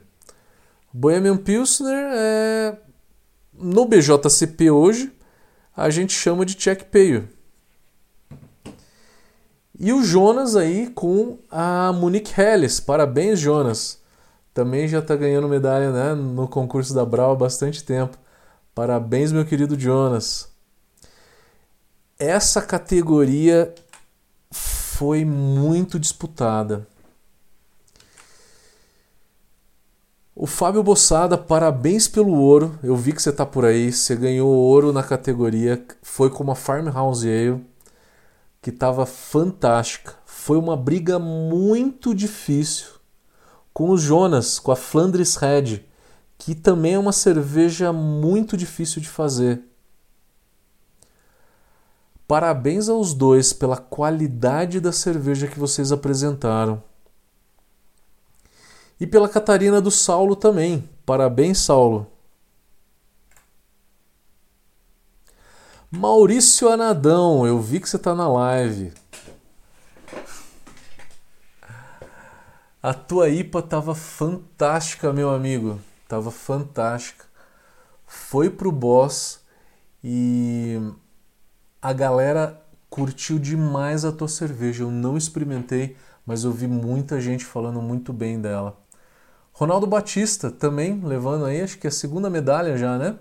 Bohemian 0.91 1.37
Pilsner 1.37 2.09
é 2.11 2.77
no 3.59 3.85
BJCP 3.85 4.71
hoje 4.71 5.11
a 5.75 5.89
gente 5.89 6.13
chama 6.13 6.45
de 6.45 6.55
Czech 6.55 6.85
Pale. 6.85 7.27
E 9.77 9.93
o 9.93 10.03
Jonas 10.03 10.55
aí 10.55 10.89
com 10.89 11.37
a 11.49 11.93
Monique 11.93 12.33
Helles. 12.39 12.79
Parabéns, 12.79 13.39
Jonas 13.39 13.99
também 14.53 14.87
já 14.87 14.99
está 14.99 15.15
ganhando 15.15 15.47
medalha 15.47 15.91
né, 15.91 16.13
no 16.13 16.47
concurso 16.47 16.93
da 16.93 17.05
Brau 17.05 17.31
há 17.31 17.35
bastante 17.35 17.83
tempo. 17.83 18.17
Parabéns, 18.75 19.31
meu 19.31 19.45
querido 19.45 19.79
Jonas. 19.79 20.49
Essa 22.17 22.61
categoria 22.61 23.73
foi 24.51 25.23
muito 25.23 25.97
disputada. 25.97 26.85
O 30.41 30.47
Fábio 30.47 30.82
Bossada, 30.82 31.38
parabéns 31.38 32.08
pelo 32.08 32.32
ouro. 32.32 32.80
Eu 32.82 32.95
vi 32.95 33.12
que 33.12 33.21
você 33.21 33.30
está 33.30 33.45
por 33.45 33.65
aí. 33.65 33.91
Você 33.91 34.15
ganhou 34.15 34.47
ouro 34.47 34.93
na 34.93 35.04
categoria. 35.04 35.86
Foi 36.02 36.30
com 36.30 36.41
uma 36.41 36.56
Farmhouse 36.56 37.28
Ale, 37.28 37.62
que 38.62 38.69
estava 38.69 39.06
fantástica. 39.06 40.15
Foi 40.25 40.58
uma 40.58 40.78
briga 40.78 41.19
muito 41.19 42.15
difícil 42.15 42.88
com 43.73 43.89
o 43.89 43.97
Jonas, 43.97 44.60
com 44.60 44.71
a 44.71 44.78
Flandres 44.78 45.36
Red, 45.36 45.82
que 46.38 46.56
também 46.56 46.93
é 46.93 46.99
uma 46.99 47.12
cerveja 47.12 47.91
muito 47.91 48.56
difícil 48.56 49.02
de 49.02 49.10
fazer. 49.10 49.62
Parabéns 52.25 52.88
aos 52.88 53.13
dois 53.13 53.52
pela 53.52 53.75
qualidade 53.75 54.80
da 54.80 54.93
cerveja 54.93 55.47
que 55.47 55.60
vocês 55.60 55.91
apresentaram. 55.91 56.82
E 58.99 59.07
pela 59.07 59.29
Catarina 59.29 59.79
do 59.79 59.89
Saulo 59.89 60.35
também. 60.35 60.88
Parabéns, 61.05 61.59
Saulo. 61.59 62.07
Maurício 65.91 66.69
Anadão, 66.69 67.47
eu 67.47 67.59
vi 67.59 67.79
que 67.79 67.89
você 67.89 67.95
está 67.95 68.13
na 68.13 68.27
live. 68.27 68.93
A 72.81 72.93
tua 72.93 73.27
IPA 73.27 73.62
tava 73.62 73.95
fantástica, 73.95 75.12
meu 75.12 75.29
amigo. 75.29 75.79
Tava 76.07 76.29
fantástica. 76.29 77.25
Foi 78.05 78.49
pro 78.49 78.71
boss 78.71 79.39
e 80.03 80.77
a 81.81 81.91
galera 81.91 82.62
curtiu 82.89 83.39
demais 83.39 84.05
a 84.05 84.12
tua 84.12 84.27
cerveja. 84.27 84.83
Eu 84.83 84.91
não 84.91 85.17
experimentei, 85.17 85.97
mas 86.25 86.43
eu 86.43 86.51
vi 86.51 86.67
muita 86.67 87.19
gente 87.19 87.43
falando 87.43 87.81
muito 87.81 88.13
bem 88.13 88.39
dela. 88.39 88.77
Ronaldo 89.59 89.85
Batista 89.85 90.49
também 90.49 91.01
levando 91.03 91.43
aí, 91.43 91.61
acho 91.61 91.77
que 91.77 91.85
a 91.85 91.91
segunda 91.91 92.29
medalha 92.29 92.77
já, 92.77 92.97
né? 92.97 93.17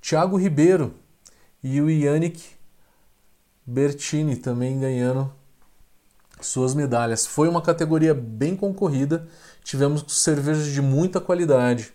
Thiago 0.00 0.36
Ribeiro 0.36 0.92
e 1.62 1.80
o 1.80 1.88
Yannick 1.88 2.42
Bertini 3.64 4.34
também 4.34 4.80
ganhando 4.80 5.32
suas 6.40 6.74
medalhas. 6.74 7.24
Foi 7.24 7.48
uma 7.48 7.62
categoria 7.62 8.12
bem 8.12 8.56
concorrida, 8.56 9.28
tivemos 9.62 10.04
cervejas 10.08 10.66
de 10.66 10.82
muita 10.82 11.20
qualidade. 11.20 11.94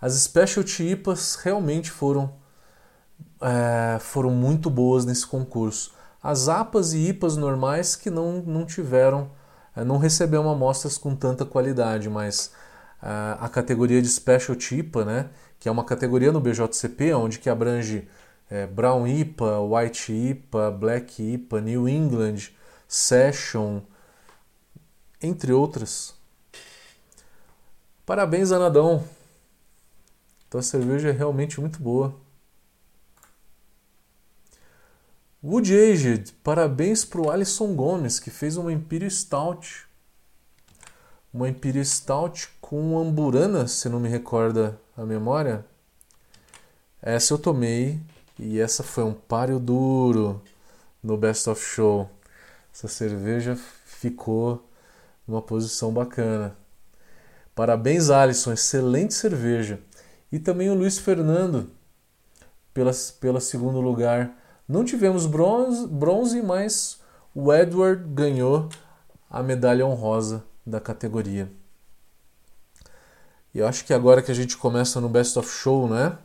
As 0.00 0.14
Specialty 0.14 0.88
IPAs 0.88 1.36
realmente 1.36 1.88
foram, 1.88 2.34
é, 3.40 3.96
foram 4.00 4.30
muito 4.30 4.68
boas 4.68 5.04
nesse 5.04 5.24
concurso. 5.24 5.94
As 6.20 6.48
APAs 6.48 6.94
e 6.94 7.10
IPAs 7.10 7.36
normais 7.36 7.94
que 7.94 8.10
não, 8.10 8.42
não 8.42 8.66
tiveram, 8.66 9.30
não 9.84 9.98
receberam 9.98 10.50
amostras 10.50 10.98
com 10.98 11.14
tanta 11.14 11.44
qualidade, 11.44 12.08
mas 12.08 12.52
é, 13.02 13.36
a 13.38 13.48
categoria 13.48 14.00
de 14.00 14.08
Specialty 14.08 14.76
IPA, 14.76 15.04
né, 15.04 15.30
que 15.58 15.68
é 15.68 15.72
uma 15.72 15.84
categoria 15.84 16.32
no 16.32 16.40
BJCP, 16.40 17.14
onde 17.14 17.38
que 17.38 17.50
abrange 17.50 18.08
é, 18.50 18.66
Brown 18.66 19.06
IPA, 19.06 19.60
White 19.60 20.12
IPA, 20.12 20.70
Black 20.72 21.22
IPA, 21.22 21.60
New 21.60 21.88
England, 21.88 22.50
Session, 22.88 23.80
entre 25.22 25.52
outras. 25.52 26.14
Parabéns, 28.04 28.50
Anadão. 28.50 29.04
Tua 30.48 30.62
cerveja 30.62 31.10
é 31.10 31.12
realmente 31.12 31.60
muito 31.60 31.80
boa. 31.80 32.14
Wood 35.42 35.74
Aged, 35.74 36.32
parabéns 36.44 37.02
para 37.02 37.18
o 37.18 37.30
Alisson 37.30 37.74
Gomes, 37.74 38.20
que 38.20 38.28
fez 38.28 38.58
uma 38.58 38.70
Imperial 38.70 39.10
Stout. 39.10 39.86
Uma 41.32 41.48
Imperial 41.48 41.82
Stout 41.82 42.50
com 42.60 42.98
amburana, 42.98 43.66
se 43.66 43.88
não 43.88 43.98
me 43.98 44.06
recorda 44.06 44.78
a 44.94 45.02
memória. 45.02 45.64
Essa 47.00 47.32
eu 47.32 47.38
tomei 47.38 47.98
e 48.38 48.60
essa 48.60 48.82
foi 48.82 49.02
um 49.02 49.14
páreo 49.14 49.58
duro 49.58 50.42
no 51.02 51.16
Best 51.16 51.48
of 51.48 51.64
Show. 51.64 52.10
Essa 52.70 52.86
cerveja 52.86 53.58
ficou 53.86 54.68
numa 55.26 55.40
posição 55.40 55.90
bacana. 55.90 56.54
Parabéns, 57.54 58.10
Alisson, 58.10 58.52
excelente 58.52 59.14
cerveja. 59.14 59.80
E 60.30 60.38
também 60.38 60.68
o 60.68 60.74
Luiz 60.74 60.98
Fernando, 60.98 61.70
pela, 62.74 62.92
pela 63.18 63.40
segundo 63.40 63.80
lugar. 63.80 64.36
Não 64.70 64.84
tivemos 64.84 65.26
bronze, 65.26 65.84
bronze, 65.88 66.40
mas 66.40 67.00
o 67.34 67.52
Edward 67.52 68.04
ganhou 68.14 68.68
a 69.28 69.42
medalha 69.42 69.84
honrosa 69.84 70.44
da 70.64 70.80
categoria. 70.80 71.50
E 73.52 73.58
eu 73.58 73.66
acho 73.66 73.84
que 73.84 73.92
agora 73.92 74.22
que 74.22 74.30
a 74.30 74.34
gente 74.34 74.56
começa 74.56 75.00
no 75.00 75.08
Best 75.08 75.36
of 75.36 75.50
Show, 75.50 75.88
né? 75.88 76.16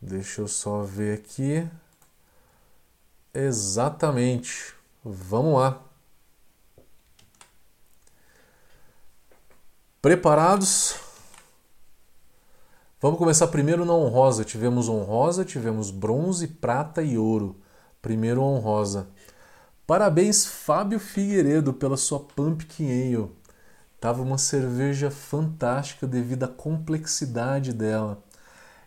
Deixa 0.00 0.40
eu 0.40 0.48
só 0.48 0.82
ver 0.82 1.20
aqui. 1.20 1.70
Exatamente. 3.32 4.74
Vamos 5.04 5.54
lá. 5.54 5.80
Preparados? 10.00 11.11
Vamos 13.02 13.18
começar 13.18 13.48
primeiro 13.48 13.84
na 13.84 13.92
honrosa. 13.92 14.44
Tivemos 14.44 14.88
honrosa, 14.88 15.44
tivemos 15.44 15.90
bronze, 15.90 16.46
prata 16.46 17.02
e 17.02 17.18
ouro. 17.18 17.56
Primeiro 18.00 18.40
honrosa. 18.40 19.08
Parabéns, 19.84 20.46
Fábio 20.46 21.00
Figueiredo, 21.00 21.72
pela 21.72 21.96
sua 21.96 22.20
Pumpkin 22.20 22.84
Ale. 22.84 23.28
Tava 24.00 24.22
uma 24.22 24.38
cerveja 24.38 25.10
fantástica 25.10 26.06
devido 26.06 26.44
à 26.44 26.48
complexidade 26.48 27.72
dela. 27.72 28.22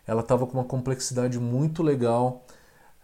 Ela 0.06 0.22
tava 0.22 0.46
com 0.46 0.54
uma 0.54 0.64
complexidade 0.64 1.38
muito 1.38 1.82
legal. 1.82 2.46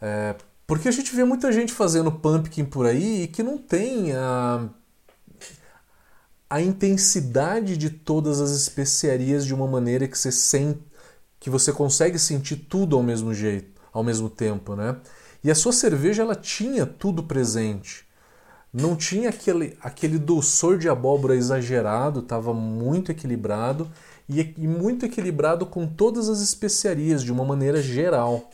É, 0.01 0.35
porque 0.67 0.89
a 0.89 0.93
gente 0.93 1.15
vê 1.15 1.25
muita 1.25 1.53
gente 1.53 1.75
fazendo 1.75 2.11
pumpkin 2.11 2.65
por 2.65 2.87
aí 2.87 3.25
e 3.25 3.29
que 3.29 3.43
não 3.43 3.59
tem 3.59 4.15
a, 4.15 4.67
a 6.49 6.63
intensidade 6.63 7.77
de 7.77 7.91
todas 7.91 8.41
as 8.41 8.53
especiarias 8.53 9.45
de 9.45 9.53
uma 9.53 9.67
maneira 9.67 10.09
que 10.09 10.17
você 10.17 10.33
sente, 10.33 10.91
que 11.43 11.51
você 11.51 11.73
consegue 11.73 12.21
sentir 12.21 12.55
tudo 12.55 12.95
ao 12.95 13.03
mesmo 13.03 13.35
jeito, 13.35 13.83
ao 13.93 14.05
mesmo 14.05 14.31
tempo, 14.31 14.77
né? 14.77 14.95
E 15.43 15.51
a 15.51 15.57
sua 15.57 15.73
cerveja 15.73 16.23
ela 16.23 16.37
tinha 16.37 16.87
tudo 16.87 17.25
presente. 17.25 18.07
Não 18.73 18.95
tinha 18.95 19.31
aquele, 19.31 19.77
aquele 19.83 20.21
doçor 20.21 20.79
de 20.79 20.89
abóbora 20.89 21.35
exagerado, 21.35 22.21
estava 22.21 22.55
muito 22.55 23.11
equilibrado 23.11 23.91
e, 24.29 24.55
e 24.57 24.69
muito 24.69 25.05
equilibrado 25.05 25.67
com 25.67 25.85
todas 25.85 26.29
as 26.29 26.41
especiarias 26.41 27.25
de 27.25 27.33
uma 27.33 27.45
maneira 27.45 27.83
geral. 27.83 28.49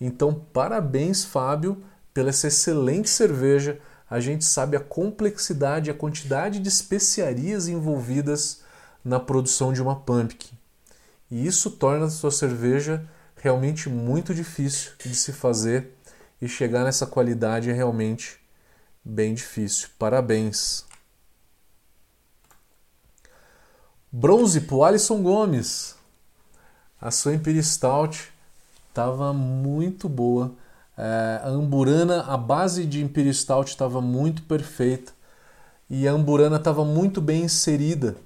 Então, 0.00 0.32
parabéns, 0.54 1.22
Fábio, 1.22 1.82
pela 2.14 2.30
essa 2.30 2.48
excelente 2.48 3.10
cerveja. 3.10 3.78
A 4.08 4.20
gente 4.20 4.46
sabe 4.46 4.74
a 4.74 4.80
complexidade, 4.80 5.90
a 5.90 5.94
quantidade 5.94 6.60
de 6.60 6.68
especiarias 6.70 7.68
envolvidas 7.68 8.62
na 9.04 9.20
produção 9.20 9.70
de 9.70 9.82
uma 9.82 9.96
pumpkin. 9.96 10.59
E 11.30 11.46
isso 11.46 11.70
torna 11.70 12.06
a 12.06 12.10
sua 12.10 12.30
cerveja 12.30 13.08
realmente 13.36 13.88
muito 13.88 14.34
difícil 14.34 14.92
de 14.98 15.14
se 15.14 15.32
fazer 15.32 15.96
e 16.40 16.48
chegar 16.48 16.84
nessa 16.84 17.06
qualidade 17.06 17.70
é 17.70 17.72
realmente 17.72 18.38
bem 19.04 19.34
difícil. 19.34 19.88
Parabéns. 19.98 20.84
Bronze 24.10 24.62
para 24.62 24.88
Alisson 24.88 25.22
Gomes. 25.22 25.94
A 27.00 27.10
sua 27.10 27.34
Imperial 27.34 27.62
Stout 27.62 28.32
estava 28.88 29.32
muito 29.32 30.08
boa. 30.08 30.52
É, 30.98 31.40
a 31.44 31.48
Amburana, 31.48 32.22
a 32.22 32.36
base 32.36 32.84
de 32.84 33.02
Imperial 33.02 33.32
Stout 33.32 33.70
estava 33.70 34.00
muito 34.00 34.42
perfeita 34.42 35.12
e 35.88 36.06
a 36.06 36.12
Amburana 36.12 36.56
estava 36.56 36.84
muito 36.84 37.20
bem 37.20 37.44
inserida 37.44 38.16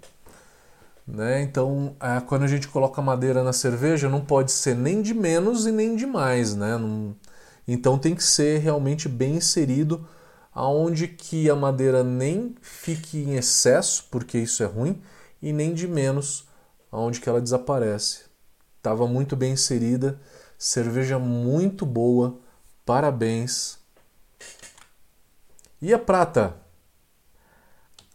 né? 1.06 1.42
Então, 1.42 1.96
quando 2.26 2.44
a 2.44 2.48
gente 2.48 2.68
coloca 2.68 3.02
madeira 3.02 3.42
na 3.42 3.52
cerveja, 3.52 4.08
não 4.08 4.24
pode 4.24 4.52
ser 4.52 4.74
nem 4.74 5.02
de 5.02 5.12
menos 5.12 5.66
e 5.66 5.72
nem 5.72 5.94
de 5.96 6.06
mais. 6.06 6.54
Né? 6.54 6.78
Não... 6.78 7.14
Então 7.66 7.98
tem 7.98 8.14
que 8.14 8.24
ser 8.24 8.58
realmente 8.58 9.08
bem 9.08 9.36
inserido, 9.36 10.06
aonde 10.52 11.08
que 11.08 11.50
a 11.50 11.54
madeira 11.56 12.04
nem 12.04 12.54
fique 12.60 13.18
em 13.18 13.34
excesso, 13.34 14.06
porque 14.10 14.38
isso 14.38 14.62
é 14.62 14.66
ruim, 14.66 15.02
e 15.42 15.52
nem 15.52 15.74
de 15.74 15.86
menos, 15.86 16.46
aonde 16.90 17.20
que 17.20 17.28
ela 17.28 17.40
desaparece. 17.40 18.24
Estava 18.76 19.06
muito 19.06 19.34
bem 19.34 19.52
inserida, 19.52 20.20
cerveja 20.58 21.18
muito 21.18 21.84
boa, 21.84 22.38
parabéns. 22.84 23.78
E 25.80 25.92
a 25.92 25.98
prata? 25.98 26.63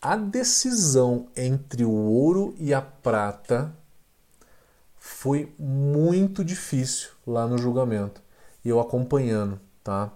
A 0.01 0.15
decisão 0.15 1.27
entre 1.35 1.83
o 1.83 1.91
ouro 1.91 2.55
e 2.57 2.73
a 2.73 2.81
prata 2.81 3.73
foi 4.97 5.53
muito 5.57 6.43
difícil 6.43 7.09
lá 7.25 7.47
no 7.47 7.57
julgamento. 7.57 8.21
E 8.63 8.69
eu 8.69 8.79
acompanhando, 8.79 9.59
tá? 9.83 10.11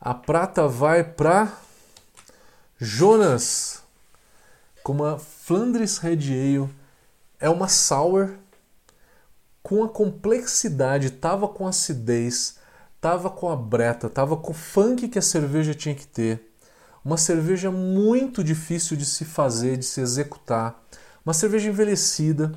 A 0.00 0.12
prata 0.12 0.66
vai 0.66 1.04
para 1.04 1.56
Jonas 2.76 3.82
com 4.82 4.92
uma 4.92 5.18
Flandres 5.18 5.98
Red 5.98 6.32
Ale. 6.32 6.68
É 7.38 7.48
uma 7.48 7.68
sour 7.68 8.36
com 9.62 9.84
a 9.84 9.88
complexidade, 9.88 11.10
tava 11.10 11.46
com 11.46 11.66
acidez, 11.66 12.58
tava 13.02 13.28
com 13.28 13.50
a 13.50 13.56
breta, 13.56 14.08
tava 14.08 14.36
com 14.36 14.52
o 14.52 14.54
funk 14.54 15.08
que 15.08 15.18
a 15.18 15.22
cerveja 15.22 15.74
tinha 15.74 15.94
que 15.94 16.06
ter. 16.06 16.52
Uma 17.04 17.16
cerveja 17.16 17.68
muito 17.68 18.44
difícil 18.44 18.96
de 18.96 19.04
se 19.04 19.24
fazer, 19.24 19.76
de 19.76 19.84
se 19.84 20.00
executar. 20.00 20.80
Uma 21.26 21.34
cerveja 21.34 21.68
envelhecida. 21.68 22.52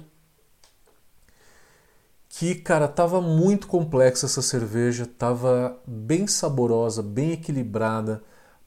Que, 2.29 2.53
cara, 2.53 2.88
tava 2.88 3.19
muito 3.21 3.65
complexa 3.65 4.27
essa 4.27 4.41
cerveja, 4.41 5.08
tava 5.17 5.79
bem 5.88 6.27
saborosa, 6.27 7.01
bem 7.01 7.31
equilibrada. 7.31 8.21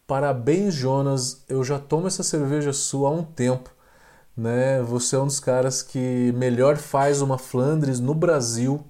Parabéns, 0.05 0.75
Jonas. 0.75 1.45
Eu 1.49 1.62
já 1.62 1.79
tomo 1.79 2.09
essa 2.09 2.25
cerveja 2.25 2.73
sua 2.73 3.11
há 3.11 3.12
um 3.12 3.23
tempo. 3.23 3.71
Né? 4.37 4.83
Você 4.83 5.14
é 5.14 5.21
um 5.21 5.27
dos 5.27 5.38
caras 5.38 5.81
que 5.81 6.33
melhor 6.33 6.77
faz 6.77 7.23
uma 7.23 7.38
Flandres 7.38 8.01
no 8.01 8.14
Brasil 8.14 8.85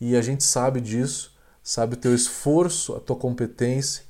e 0.00 0.16
a 0.16 0.22
gente 0.22 0.42
sabe 0.42 0.80
disso 0.80 1.33
sabe 1.64 1.94
o 1.94 1.98
teu 1.98 2.14
esforço, 2.14 2.94
a 2.94 3.00
tua 3.00 3.16
competência 3.16 4.04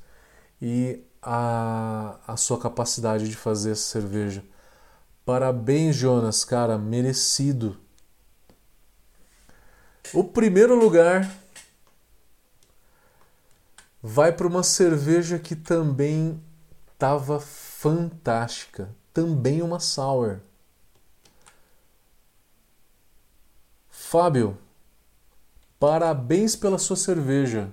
e 0.61 1.01
a, 1.21 2.19
a 2.27 2.35
sua 2.35 2.59
capacidade 2.59 3.29
de 3.29 3.35
fazer 3.35 3.71
essa 3.71 3.83
cerveja. 3.83 4.43
Parabéns, 5.25 5.95
Jonas, 5.95 6.43
cara, 6.43 6.77
merecido. 6.77 7.77
O 10.13 10.23
primeiro 10.23 10.75
lugar 10.75 11.31
vai 14.03 14.31
para 14.31 14.45
uma 14.45 14.61
cerveja 14.61 15.39
que 15.39 15.55
também 15.55 16.39
estava 16.93 17.39
fantástica, 17.39 18.93
também 19.13 19.61
uma 19.63 19.79
sour. 19.79 20.41
Fábio, 23.89 24.57
Parabéns 25.79 26.55
pela 26.55 26.77
sua 26.77 26.95
cerveja. 26.95 27.69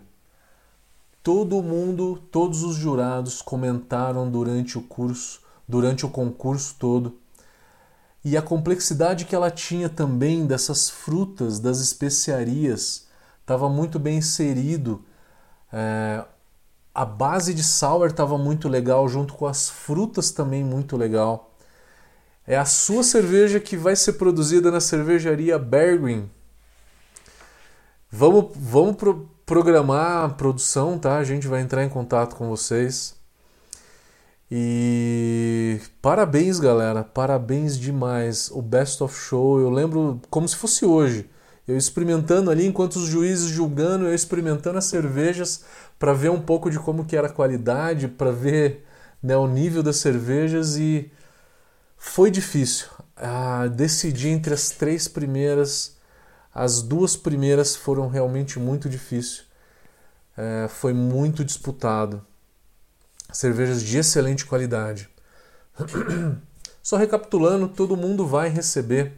Todo 1.22 1.62
mundo, 1.62 2.20
todos 2.32 2.64
os 2.64 2.74
jurados 2.74 3.40
comentaram 3.40 4.28
durante 4.28 4.76
o 4.76 4.82
curso, 4.82 5.40
durante 5.68 6.04
o 6.04 6.10
concurso 6.10 6.74
todo. 6.78 7.16
E 8.24 8.36
a 8.36 8.42
complexidade 8.42 9.24
que 9.24 9.34
ela 9.34 9.50
tinha 9.50 9.88
também 9.88 10.46
dessas 10.46 10.90
frutas, 10.90 11.60
das 11.60 11.78
especiarias, 11.78 13.06
estava 13.40 13.68
muito 13.68 13.98
bem 13.98 14.18
inserido. 14.18 15.04
É, 15.72 16.24
a 16.94 17.04
base 17.04 17.54
de 17.54 17.62
sour 17.62 18.08
estava 18.08 18.36
muito 18.36 18.68
legal, 18.68 19.08
junto 19.08 19.34
com 19.34 19.46
as 19.46 19.70
frutas 19.70 20.32
também 20.32 20.64
muito 20.64 20.96
legal. 20.96 21.54
É 22.44 22.56
a 22.56 22.64
sua 22.64 23.04
cerveja 23.04 23.60
que 23.60 23.76
vai 23.76 23.94
ser 23.94 24.14
produzida 24.14 24.70
na 24.72 24.80
cervejaria 24.80 25.58
Bergwin, 25.58 26.28
Vamos, 28.14 28.52
vamos 28.54 28.96
pro, 28.96 29.26
programar 29.46 30.26
a 30.26 30.28
produção, 30.28 30.98
tá? 30.98 31.16
A 31.16 31.24
gente 31.24 31.48
vai 31.48 31.62
entrar 31.62 31.82
em 31.82 31.88
contato 31.88 32.36
com 32.36 32.46
vocês. 32.46 33.16
E 34.50 35.80
parabéns, 36.02 36.60
galera. 36.60 37.02
Parabéns 37.02 37.78
demais. 37.78 38.50
O 38.50 38.60
Best 38.60 39.02
of 39.02 39.18
Show, 39.18 39.60
eu 39.60 39.70
lembro 39.70 40.20
como 40.28 40.46
se 40.46 40.56
fosse 40.56 40.84
hoje. 40.84 41.30
Eu 41.66 41.78
experimentando 41.78 42.50
ali, 42.50 42.66
enquanto 42.66 42.96
os 42.96 43.06
juízes 43.06 43.48
julgando, 43.48 44.04
eu 44.04 44.14
experimentando 44.14 44.76
as 44.76 44.84
cervejas 44.84 45.64
para 45.98 46.12
ver 46.12 46.30
um 46.30 46.42
pouco 46.42 46.70
de 46.70 46.78
como 46.78 47.06
que 47.06 47.16
era 47.16 47.28
a 47.28 47.32
qualidade, 47.32 48.08
para 48.08 48.30
ver 48.30 48.84
né, 49.22 49.36
o 49.38 49.46
nível 49.46 49.82
das 49.82 49.96
cervejas 49.96 50.76
e 50.76 51.10
foi 51.96 52.30
difícil. 52.30 52.88
Ah, 53.16 53.68
decidir 53.68 54.28
entre 54.28 54.52
as 54.52 54.68
três 54.70 55.08
primeiras 55.08 55.96
as 56.54 56.82
duas 56.82 57.16
primeiras 57.16 57.74
foram 57.74 58.08
realmente 58.08 58.58
muito 58.58 58.88
difíceis. 58.88 59.44
É, 60.36 60.68
foi 60.68 60.92
muito 60.92 61.44
disputado. 61.44 62.24
Cervejas 63.32 63.82
de 63.82 63.98
excelente 63.98 64.44
qualidade. 64.44 65.08
Só 66.82 66.96
recapitulando, 66.96 67.68
todo 67.68 67.96
mundo 67.96 68.26
vai 68.26 68.48
receber 68.48 69.14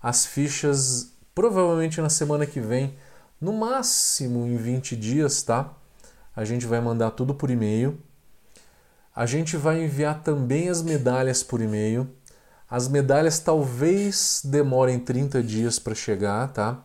as 0.00 0.24
fichas 0.24 1.12
provavelmente 1.34 2.00
na 2.00 2.08
semana 2.08 2.46
que 2.46 2.60
vem, 2.60 2.96
no 3.40 3.52
máximo 3.52 4.46
em 4.46 4.56
20 4.56 4.96
dias, 4.96 5.42
tá? 5.42 5.72
A 6.34 6.44
gente 6.44 6.66
vai 6.66 6.80
mandar 6.80 7.10
tudo 7.12 7.34
por 7.34 7.50
e-mail. 7.50 8.00
A 9.14 9.26
gente 9.26 9.56
vai 9.56 9.84
enviar 9.84 10.22
também 10.22 10.68
as 10.68 10.82
medalhas 10.82 11.42
por 11.42 11.60
e-mail. 11.60 12.08
As 12.70 12.86
medalhas 12.86 13.38
talvez 13.38 14.42
demorem 14.44 14.98
30 14.98 15.42
dias 15.42 15.78
para 15.78 15.94
chegar, 15.94 16.52
tá? 16.52 16.84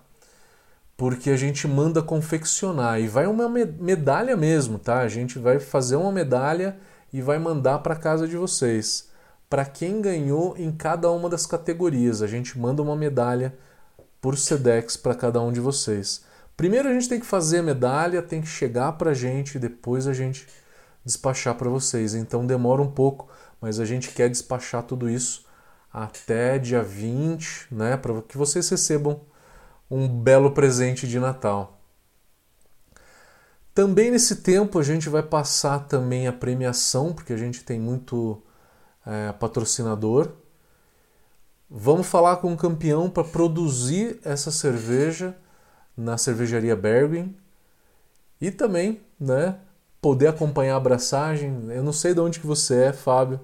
Porque 0.95 1.29
a 1.29 1.35
gente 1.35 1.67
manda 1.67 2.01
confeccionar 2.01 3.01
e 3.01 3.07
vai 3.07 3.27
uma 3.27 3.49
medalha 3.49 4.37
mesmo, 4.37 4.79
tá? 4.79 4.99
A 4.99 5.09
gente 5.09 5.37
vai 5.37 5.59
fazer 5.59 5.97
uma 5.97 6.11
medalha 6.11 6.77
e 7.11 7.21
vai 7.21 7.37
mandar 7.37 7.79
para 7.79 7.97
casa 7.97 8.25
de 8.25 8.37
vocês. 8.37 9.09
Para 9.49 9.65
quem 9.65 10.01
ganhou 10.01 10.55
em 10.57 10.71
cada 10.71 11.11
uma 11.11 11.29
das 11.29 11.45
categorias, 11.45 12.21
a 12.21 12.27
gente 12.27 12.57
manda 12.57 12.81
uma 12.81 12.95
medalha 12.95 13.53
por 14.21 14.37
Sedex 14.37 14.95
para 14.95 15.13
cada 15.13 15.41
um 15.41 15.51
de 15.51 15.59
vocês. 15.59 16.23
Primeiro 16.55 16.87
a 16.87 16.93
gente 16.93 17.09
tem 17.09 17.19
que 17.19 17.25
fazer 17.25 17.57
a 17.57 17.63
medalha, 17.63 18.21
tem 18.21 18.39
que 18.39 18.47
chegar 18.47 18.93
para 18.93 19.11
a 19.11 19.13
gente 19.13 19.55
e 19.55 19.59
depois 19.59 20.07
a 20.07 20.13
gente 20.13 20.47
despachar 21.03 21.55
para 21.55 21.69
vocês. 21.69 22.15
Então 22.15 22.47
demora 22.47 22.81
um 22.81 22.89
pouco, 22.89 23.27
mas 23.59 23.81
a 23.81 23.85
gente 23.85 24.11
quer 24.11 24.29
despachar 24.29 24.83
tudo 24.83 25.09
isso 25.09 25.43
até 25.93 26.58
dia 26.58 26.82
20, 26.82 27.67
né, 27.71 27.95
para 27.95 28.19
que 28.23 28.38
vocês 28.38 28.67
recebam 28.67 29.21
um 29.89 30.08
belo 30.08 30.51
presente 30.51 31.08
de 31.08 31.19
Natal. 31.19 31.79
Também 33.75 34.10
nesse 34.10 34.38
tempo 34.38 34.79
a 34.79 34.84
gente 34.84 35.08
vai 35.10 35.21
passar 35.21 35.88
também 35.88 36.27
a 36.27 36.34
premiação, 36.34 37.13
porque 37.13 37.34
a 37.34 37.38
gente 37.38 37.63
tem 37.63 37.79
muito 37.79 38.41
é, 39.06 39.32
patrocinador. 39.34 40.32
Vamos 41.69 42.08
falar 42.08 42.38
com 42.38 42.53
o 42.53 42.58
campeão 42.58 43.10
para 43.10 43.23
produzir 43.23 44.19
essa 44.23 44.51
cerveja 44.51 45.36
na 45.95 46.17
cervejaria 46.17 46.75
Bergwin 46.75 47.36
e 48.41 48.51
também, 48.51 49.01
né, 49.19 49.58
poder 50.01 50.27
acompanhar 50.27 50.75
a 50.75 50.77
abraçagem. 50.77 51.67
Eu 51.69 51.84
não 51.84 51.93
sei 51.93 52.13
de 52.13 52.19
onde 52.19 52.39
que 52.39 52.47
você 52.47 52.86
é, 52.86 52.93
Fábio. 52.93 53.39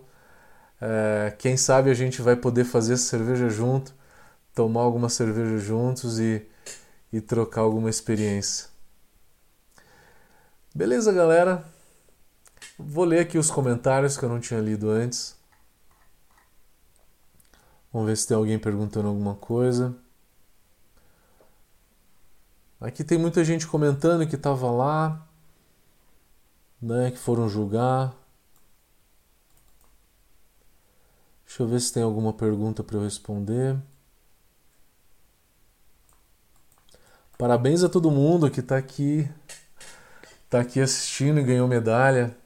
É, 0.82 1.36
quem 1.38 1.58
sabe 1.58 1.90
a 1.90 1.94
gente 1.94 2.22
vai 2.22 2.36
poder 2.36 2.64
fazer 2.64 2.94
essa 2.94 3.04
cerveja 3.04 3.50
junto, 3.50 3.94
tomar 4.54 4.82
alguma 4.82 5.10
cerveja 5.10 5.58
juntos 5.58 6.20
e, 6.20 6.46
e 7.12 7.20
trocar 7.22 7.62
alguma 7.62 7.90
experiência. 7.90 8.68
Beleza, 10.74 11.12
galera? 11.12 11.66
Vou 12.78 13.04
ler 13.04 13.20
aqui 13.20 13.38
os 13.38 13.52
comentários 13.52 14.18
que 14.18 14.24
eu 14.24 14.30
não 14.30 14.40
tinha 14.40 14.60
lido 14.60 14.90
antes. 14.90 15.38
Vamos 17.92 18.08
ver 18.08 18.16
se 18.16 18.28
tem 18.28 18.38
alguém 18.38 18.60
perguntando 18.60 19.08
alguma 19.08 19.36
coisa. 19.36 19.96
Aqui 22.80 23.04
tem 23.04 23.18
muita 23.18 23.44
gente 23.44 23.68
comentando 23.68 24.26
que 24.26 24.36
estava 24.36 24.72
lá, 24.72 25.28
né, 26.82 27.12
que 27.12 27.18
foram 27.18 27.50
julgar. 27.50 28.16
Deixa 31.50 31.64
eu 31.64 31.68
ver 31.68 31.82
se 31.82 31.92
tem 31.92 32.04
alguma 32.04 32.32
pergunta 32.32 32.84
para 32.84 32.96
eu 32.96 33.02
responder. 33.04 33.76
Parabéns 37.40 37.84
a 37.84 37.90
todo 37.90 38.12
mundo 38.12 38.52
que 38.52 38.60
está 38.60 38.78
aqui, 38.78 39.28
tá 40.48 40.62
aqui 40.62 40.80
assistindo 40.80 41.40
e 41.40 41.44
ganhou 41.44 41.68
medalha. 41.68 42.38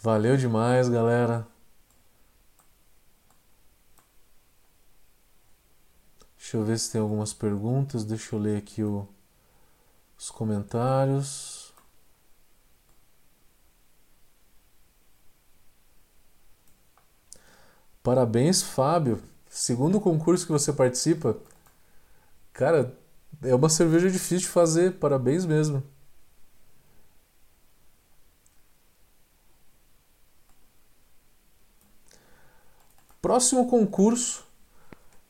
Valeu 0.00 0.38
demais, 0.38 0.88
galera. 0.88 1.46
Deixa 6.38 6.56
eu 6.56 6.64
ver 6.64 6.78
se 6.78 6.92
tem 6.92 7.00
algumas 7.00 7.34
perguntas. 7.34 8.04
Deixa 8.04 8.34
eu 8.34 8.38
ler 8.38 8.56
aqui 8.56 8.82
o, 8.82 9.06
os 10.18 10.30
comentários. 10.30 11.61
Parabéns, 18.02 18.62
Fábio. 18.62 19.22
Segundo 19.48 20.00
concurso 20.00 20.46
que 20.46 20.52
você 20.52 20.72
participa, 20.72 21.36
cara, 22.52 22.96
é 23.42 23.54
uma 23.54 23.68
cerveja 23.68 24.10
difícil 24.10 24.38
de 24.40 24.48
fazer. 24.48 24.94
Parabéns 24.94 25.44
mesmo. 25.44 25.82
Próximo 33.20 33.68
concurso 33.68 34.44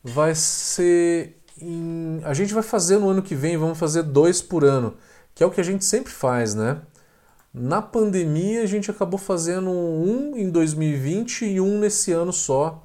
vai 0.03 0.35
ser. 0.35 1.37
Em... 1.61 2.21
A 2.25 2.33
gente 2.33 2.55
vai 2.55 2.63
fazer 2.63 2.99
no 2.99 3.11
ano 3.11 3.23
que 3.23 3.35
vem, 3.35 3.57
vamos 3.59 3.79
fazer 3.79 4.03
dois 4.03 4.41
por 4.41 4.65
ano, 4.65 4.97
que 5.35 5.45
é 5.45 5.47
o 5.47 5.51
que 5.51 5.61
a 5.61 5.65
gente 5.65 5.85
sempre 5.85 6.11
faz, 6.13 6.55
né? 6.55 6.81
Na 7.53 7.83
pandemia 7.83 8.62
a 8.62 8.67
gente 8.67 8.91
acabou 8.91 9.19
fazendo 9.19 9.71
um 9.71 10.37
em 10.37 10.49
2020 10.49 11.45
e 11.45 11.61
um 11.61 11.79
nesse 11.79 12.11
ano 12.11 12.33
só. 12.33 12.83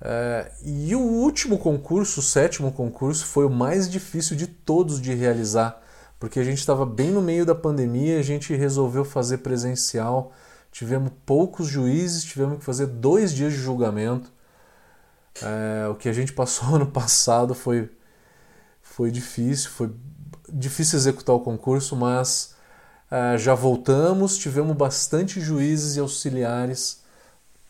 É, 0.00 0.50
e 0.62 0.94
o 0.94 1.00
último 1.00 1.58
concurso, 1.58 2.20
o 2.20 2.22
sétimo 2.22 2.72
concurso, 2.72 3.24
foi 3.24 3.46
o 3.46 3.50
mais 3.50 3.88
difícil 3.88 4.36
de 4.36 4.46
todos 4.46 5.00
de 5.00 5.14
realizar, 5.14 5.80
porque 6.18 6.40
a 6.40 6.44
gente 6.44 6.58
estava 6.58 6.84
bem 6.84 7.10
no 7.10 7.22
meio 7.22 7.46
da 7.46 7.54
pandemia, 7.54 8.18
a 8.18 8.22
gente 8.22 8.54
resolveu 8.54 9.04
fazer 9.04 9.38
presencial, 9.38 10.32
tivemos 10.72 11.12
poucos 11.24 11.68
juízes, 11.68 12.24
tivemos 12.24 12.58
que 12.58 12.64
fazer 12.64 12.86
dois 12.86 13.32
dias 13.32 13.52
de 13.52 13.58
julgamento. 13.58 14.32
É, 15.40 15.88
o 15.88 15.94
que 15.94 16.08
a 16.08 16.12
gente 16.12 16.32
passou 16.32 16.68
ano 16.74 16.86
passado 16.86 17.54
foi, 17.54 17.88
foi 18.82 19.10
difícil, 19.12 19.70
foi 19.70 19.92
difícil 20.52 20.98
executar 20.98 21.34
o 21.36 21.40
concurso, 21.40 21.94
mas 21.96 22.53
é, 23.14 23.38
já 23.38 23.54
voltamos, 23.54 24.36
tivemos 24.36 24.76
bastante 24.76 25.40
juízes 25.40 25.94
e 25.94 26.00
auxiliares 26.00 27.00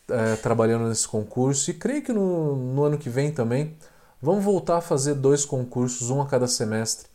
é, 0.09 0.35
trabalhando 0.37 0.87
nesse 0.89 1.07
concurso 1.07 1.69
e 1.69 1.73
creio 1.75 2.01
que 2.01 2.11
no, 2.11 2.55
no 2.55 2.83
ano 2.83 2.97
que 2.97 3.11
vem 3.11 3.31
também 3.31 3.77
vamos 4.19 4.43
voltar 4.43 4.77
a 4.77 4.81
fazer 4.81 5.13
dois 5.13 5.45
concursos, 5.45 6.09
um 6.09 6.19
a 6.19 6.25
cada 6.25 6.47
semestre. 6.47 7.07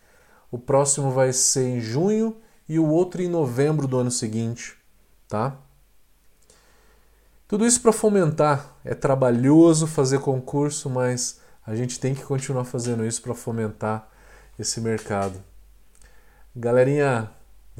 O 0.48 0.56
próximo 0.56 1.10
vai 1.10 1.32
ser 1.32 1.66
em 1.66 1.80
junho 1.80 2.36
e 2.68 2.78
o 2.78 2.86
outro 2.86 3.20
em 3.20 3.28
novembro 3.28 3.88
do 3.88 3.98
ano 3.98 4.12
seguinte, 4.12 4.76
tá? 5.28 5.56
Tudo 7.48 7.66
isso 7.66 7.80
para 7.80 7.92
fomentar. 7.92 8.76
É 8.84 8.94
trabalhoso 8.94 9.88
fazer 9.88 10.20
concurso, 10.20 10.88
mas 10.88 11.40
a 11.66 11.74
gente 11.74 11.98
tem 11.98 12.14
que 12.14 12.22
continuar 12.22 12.64
fazendo 12.64 13.04
isso 13.04 13.22
para 13.22 13.34
fomentar 13.34 14.08
esse 14.56 14.80
mercado. 14.80 15.42
Galerinha, 16.54 17.28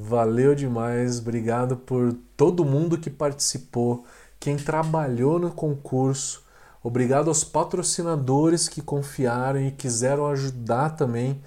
valeu 0.01 0.55
demais. 0.55 1.19
Obrigado 1.19 1.77
por 1.77 2.13
todo 2.37 2.65
mundo 2.65 2.99
que 2.99 3.11
participou, 3.11 4.05
quem 4.39 4.57
trabalhou 4.57 5.39
no 5.39 5.51
concurso. 5.51 6.43
Obrigado 6.83 7.29
aos 7.29 7.45
patrocinadores 7.45 8.67
que 8.69 8.81
confiaram 8.81 9.61
e 9.61 9.71
quiseram 9.71 10.27
ajudar 10.29 10.91
também 10.91 11.43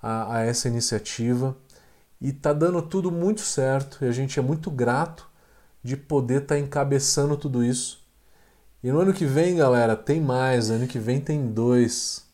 a, 0.00 0.36
a 0.36 0.40
essa 0.42 0.68
iniciativa. 0.68 1.56
E 2.20 2.32
tá 2.32 2.52
dando 2.52 2.80
tudo 2.82 3.10
muito 3.10 3.40
certo 3.40 4.04
e 4.04 4.08
a 4.08 4.12
gente 4.12 4.38
é 4.38 4.42
muito 4.42 4.70
grato 4.70 5.28
de 5.82 5.96
poder 5.96 6.42
estar 6.42 6.54
tá 6.54 6.60
encabeçando 6.60 7.36
tudo 7.36 7.64
isso. 7.64 8.00
E 8.82 8.92
no 8.92 9.00
ano 9.00 9.12
que 9.12 9.26
vem, 9.26 9.56
galera, 9.56 9.96
tem 9.96 10.20
mais. 10.20 10.70
Ano 10.70 10.86
que 10.86 10.98
vem 10.98 11.20
tem 11.20 11.48
dois. 11.48 12.24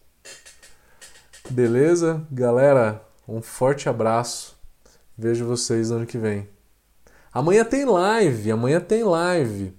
Beleza? 1.48 2.24
Galera, 2.30 3.02
um 3.26 3.40
forte 3.40 3.88
abraço. 3.88 4.55
Vejo 5.16 5.46
vocês 5.46 5.90
no 5.90 5.96
ano 5.96 6.06
que 6.06 6.18
vem. 6.18 6.48
Amanhã 7.32 7.64
tem 7.64 7.84
live. 7.84 8.50
Amanhã 8.50 8.80
tem 8.80 9.02
live. 9.02 9.74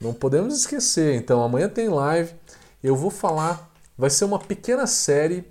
Não 0.00 0.12
podemos 0.12 0.58
esquecer. 0.58 1.14
Então, 1.14 1.42
amanhã 1.42 1.68
tem 1.68 1.88
live. 1.88 2.34
Eu 2.82 2.96
vou 2.96 3.10
falar. 3.10 3.70
Vai 3.96 4.10
ser 4.10 4.24
uma 4.24 4.38
pequena 4.38 4.86
série 4.86 5.44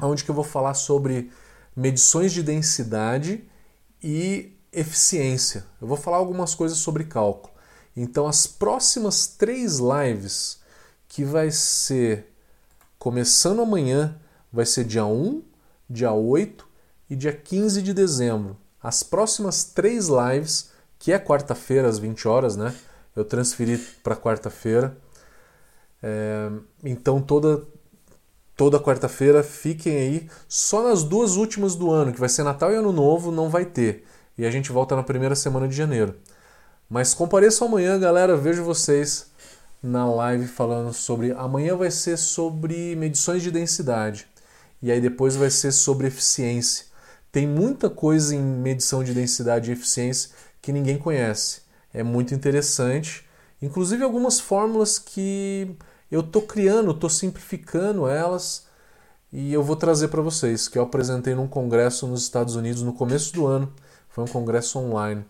onde 0.00 0.24
que 0.24 0.30
eu 0.30 0.34
vou 0.34 0.44
falar 0.44 0.74
sobre 0.74 1.30
medições 1.76 2.32
de 2.32 2.42
densidade 2.42 3.44
e 4.02 4.56
eficiência. 4.72 5.64
Eu 5.80 5.86
vou 5.86 5.96
falar 5.96 6.18
algumas 6.18 6.54
coisas 6.54 6.78
sobre 6.78 7.04
cálculo. 7.04 7.52
Então, 7.96 8.26
as 8.26 8.46
próximas 8.46 9.26
três 9.26 9.78
lives, 9.78 10.60
que 11.08 11.24
vai 11.24 11.50
ser 11.50 12.32
começando 12.98 13.60
amanhã, 13.60 14.18
vai 14.50 14.64
ser 14.64 14.84
dia 14.84 15.04
1, 15.04 15.42
dia 15.90 16.12
8 16.12 16.71
e 17.12 17.16
dia 17.16 17.32
15 17.32 17.82
de 17.82 17.92
dezembro. 17.92 18.56
As 18.82 19.02
próximas 19.02 19.64
três 19.64 20.08
lives, 20.08 20.70
que 20.98 21.12
é 21.12 21.18
quarta-feira 21.18 21.88
às 21.88 21.98
20 21.98 22.26
horas, 22.26 22.56
né? 22.56 22.74
Eu 23.14 23.24
transferi 23.24 23.78
para 24.02 24.16
quarta-feira. 24.16 24.96
É, 26.02 26.50
então, 26.82 27.20
toda, 27.20 27.62
toda 28.56 28.80
quarta-feira 28.80 29.42
fiquem 29.42 29.96
aí. 29.96 30.30
Só 30.48 30.82
nas 30.82 31.02
duas 31.04 31.36
últimas 31.36 31.76
do 31.76 31.90
ano, 31.90 32.12
que 32.12 32.20
vai 32.20 32.28
ser 32.28 32.42
Natal 32.42 32.72
e 32.72 32.76
Ano 32.76 32.92
Novo, 32.92 33.30
não 33.30 33.48
vai 33.48 33.64
ter 33.64 34.04
e 34.36 34.46
a 34.46 34.50
gente 34.50 34.72
volta 34.72 34.96
na 34.96 35.02
primeira 35.02 35.34
semana 35.34 35.68
de 35.68 35.74
janeiro. 35.74 36.16
Mas 36.88 37.14
compareçam 37.14 37.68
amanhã, 37.68 37.98
galera. 37.98 38.36
Vejo 38.36 38.64
vocês 38.64 39.30
na 39.82 40.06
live 40.06 40.46
falando 40.46 40.92
sobre. 40.92 41.32
Amanhã 41.32 41.76
vai 41.76 41.90
ser 41.90 42.16
sobre 42.16 42.96
medições 42.96 43.42
de 43.42 43.50
densidade. 43.50 44.26
E 44.80 44.90
aí 44.90 45.00
depois 45.00 45.36
vai 45.36 45.50
ser 45.50 45.72
sobre 45.72 46.08
eficiência. 46.08 46.86
Tem 47.32 47.46
muita 47.46 47.88
coisa 47.88 48.34
em 48.36 48.42
medição 48.42 49.02
de 49.02 49.14
densidade 49.14 49.70
e 49.70 49.72
eficiência 49.72 50.30
que 50.60 50.70
ninguém 50.70 50.98
conhece. 50.98 51.62
é 51.94 52.02
muito 52.02 52.34
interessante. 52.34 53.26
Inclusive 53.60 54.02
algumas 54.04 54.38
fórmulas 54.40 54.98
que 54.98 55.76
eu 56.10 56.20
estou 56.20 56.42
criando, 56.42 56.90
estou 56.90 57.10
simplificando 57.10 58.06
elas 58.06 58.66
e 59.32 59.52
eu 59.52 59.62
vou 59.62 59.76
trazer 59.76 60.08
para 60.08 60.20
vocês, 60.20 60.68
que 60.68 60.78
eu 60.78 60.82
apresentei 60.82 61.34
num 61.34 61.48
congresso 61.48 62.06
nos 62.06 62.22
Estados 62.22 62.54
Unidos 62.54 62.82
no 62.82 62.92
começo 62.92 63.32
do 63.32 63.46
ano. 63.46 63.72
Foi 64.08 64.24
um 64.24 64.26
congresso 64.26 64.78
online 64.78 65.24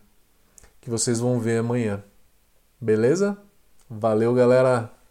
que 0.80 0.90
vocês 0.90 1.20
vão 1.20 1.38
ver 1.38 1.58
amanhã. 1.58 2.02
Beleza? 2.80 3.38
Valeu, 3.88 4.34
galera! 4.34 5.01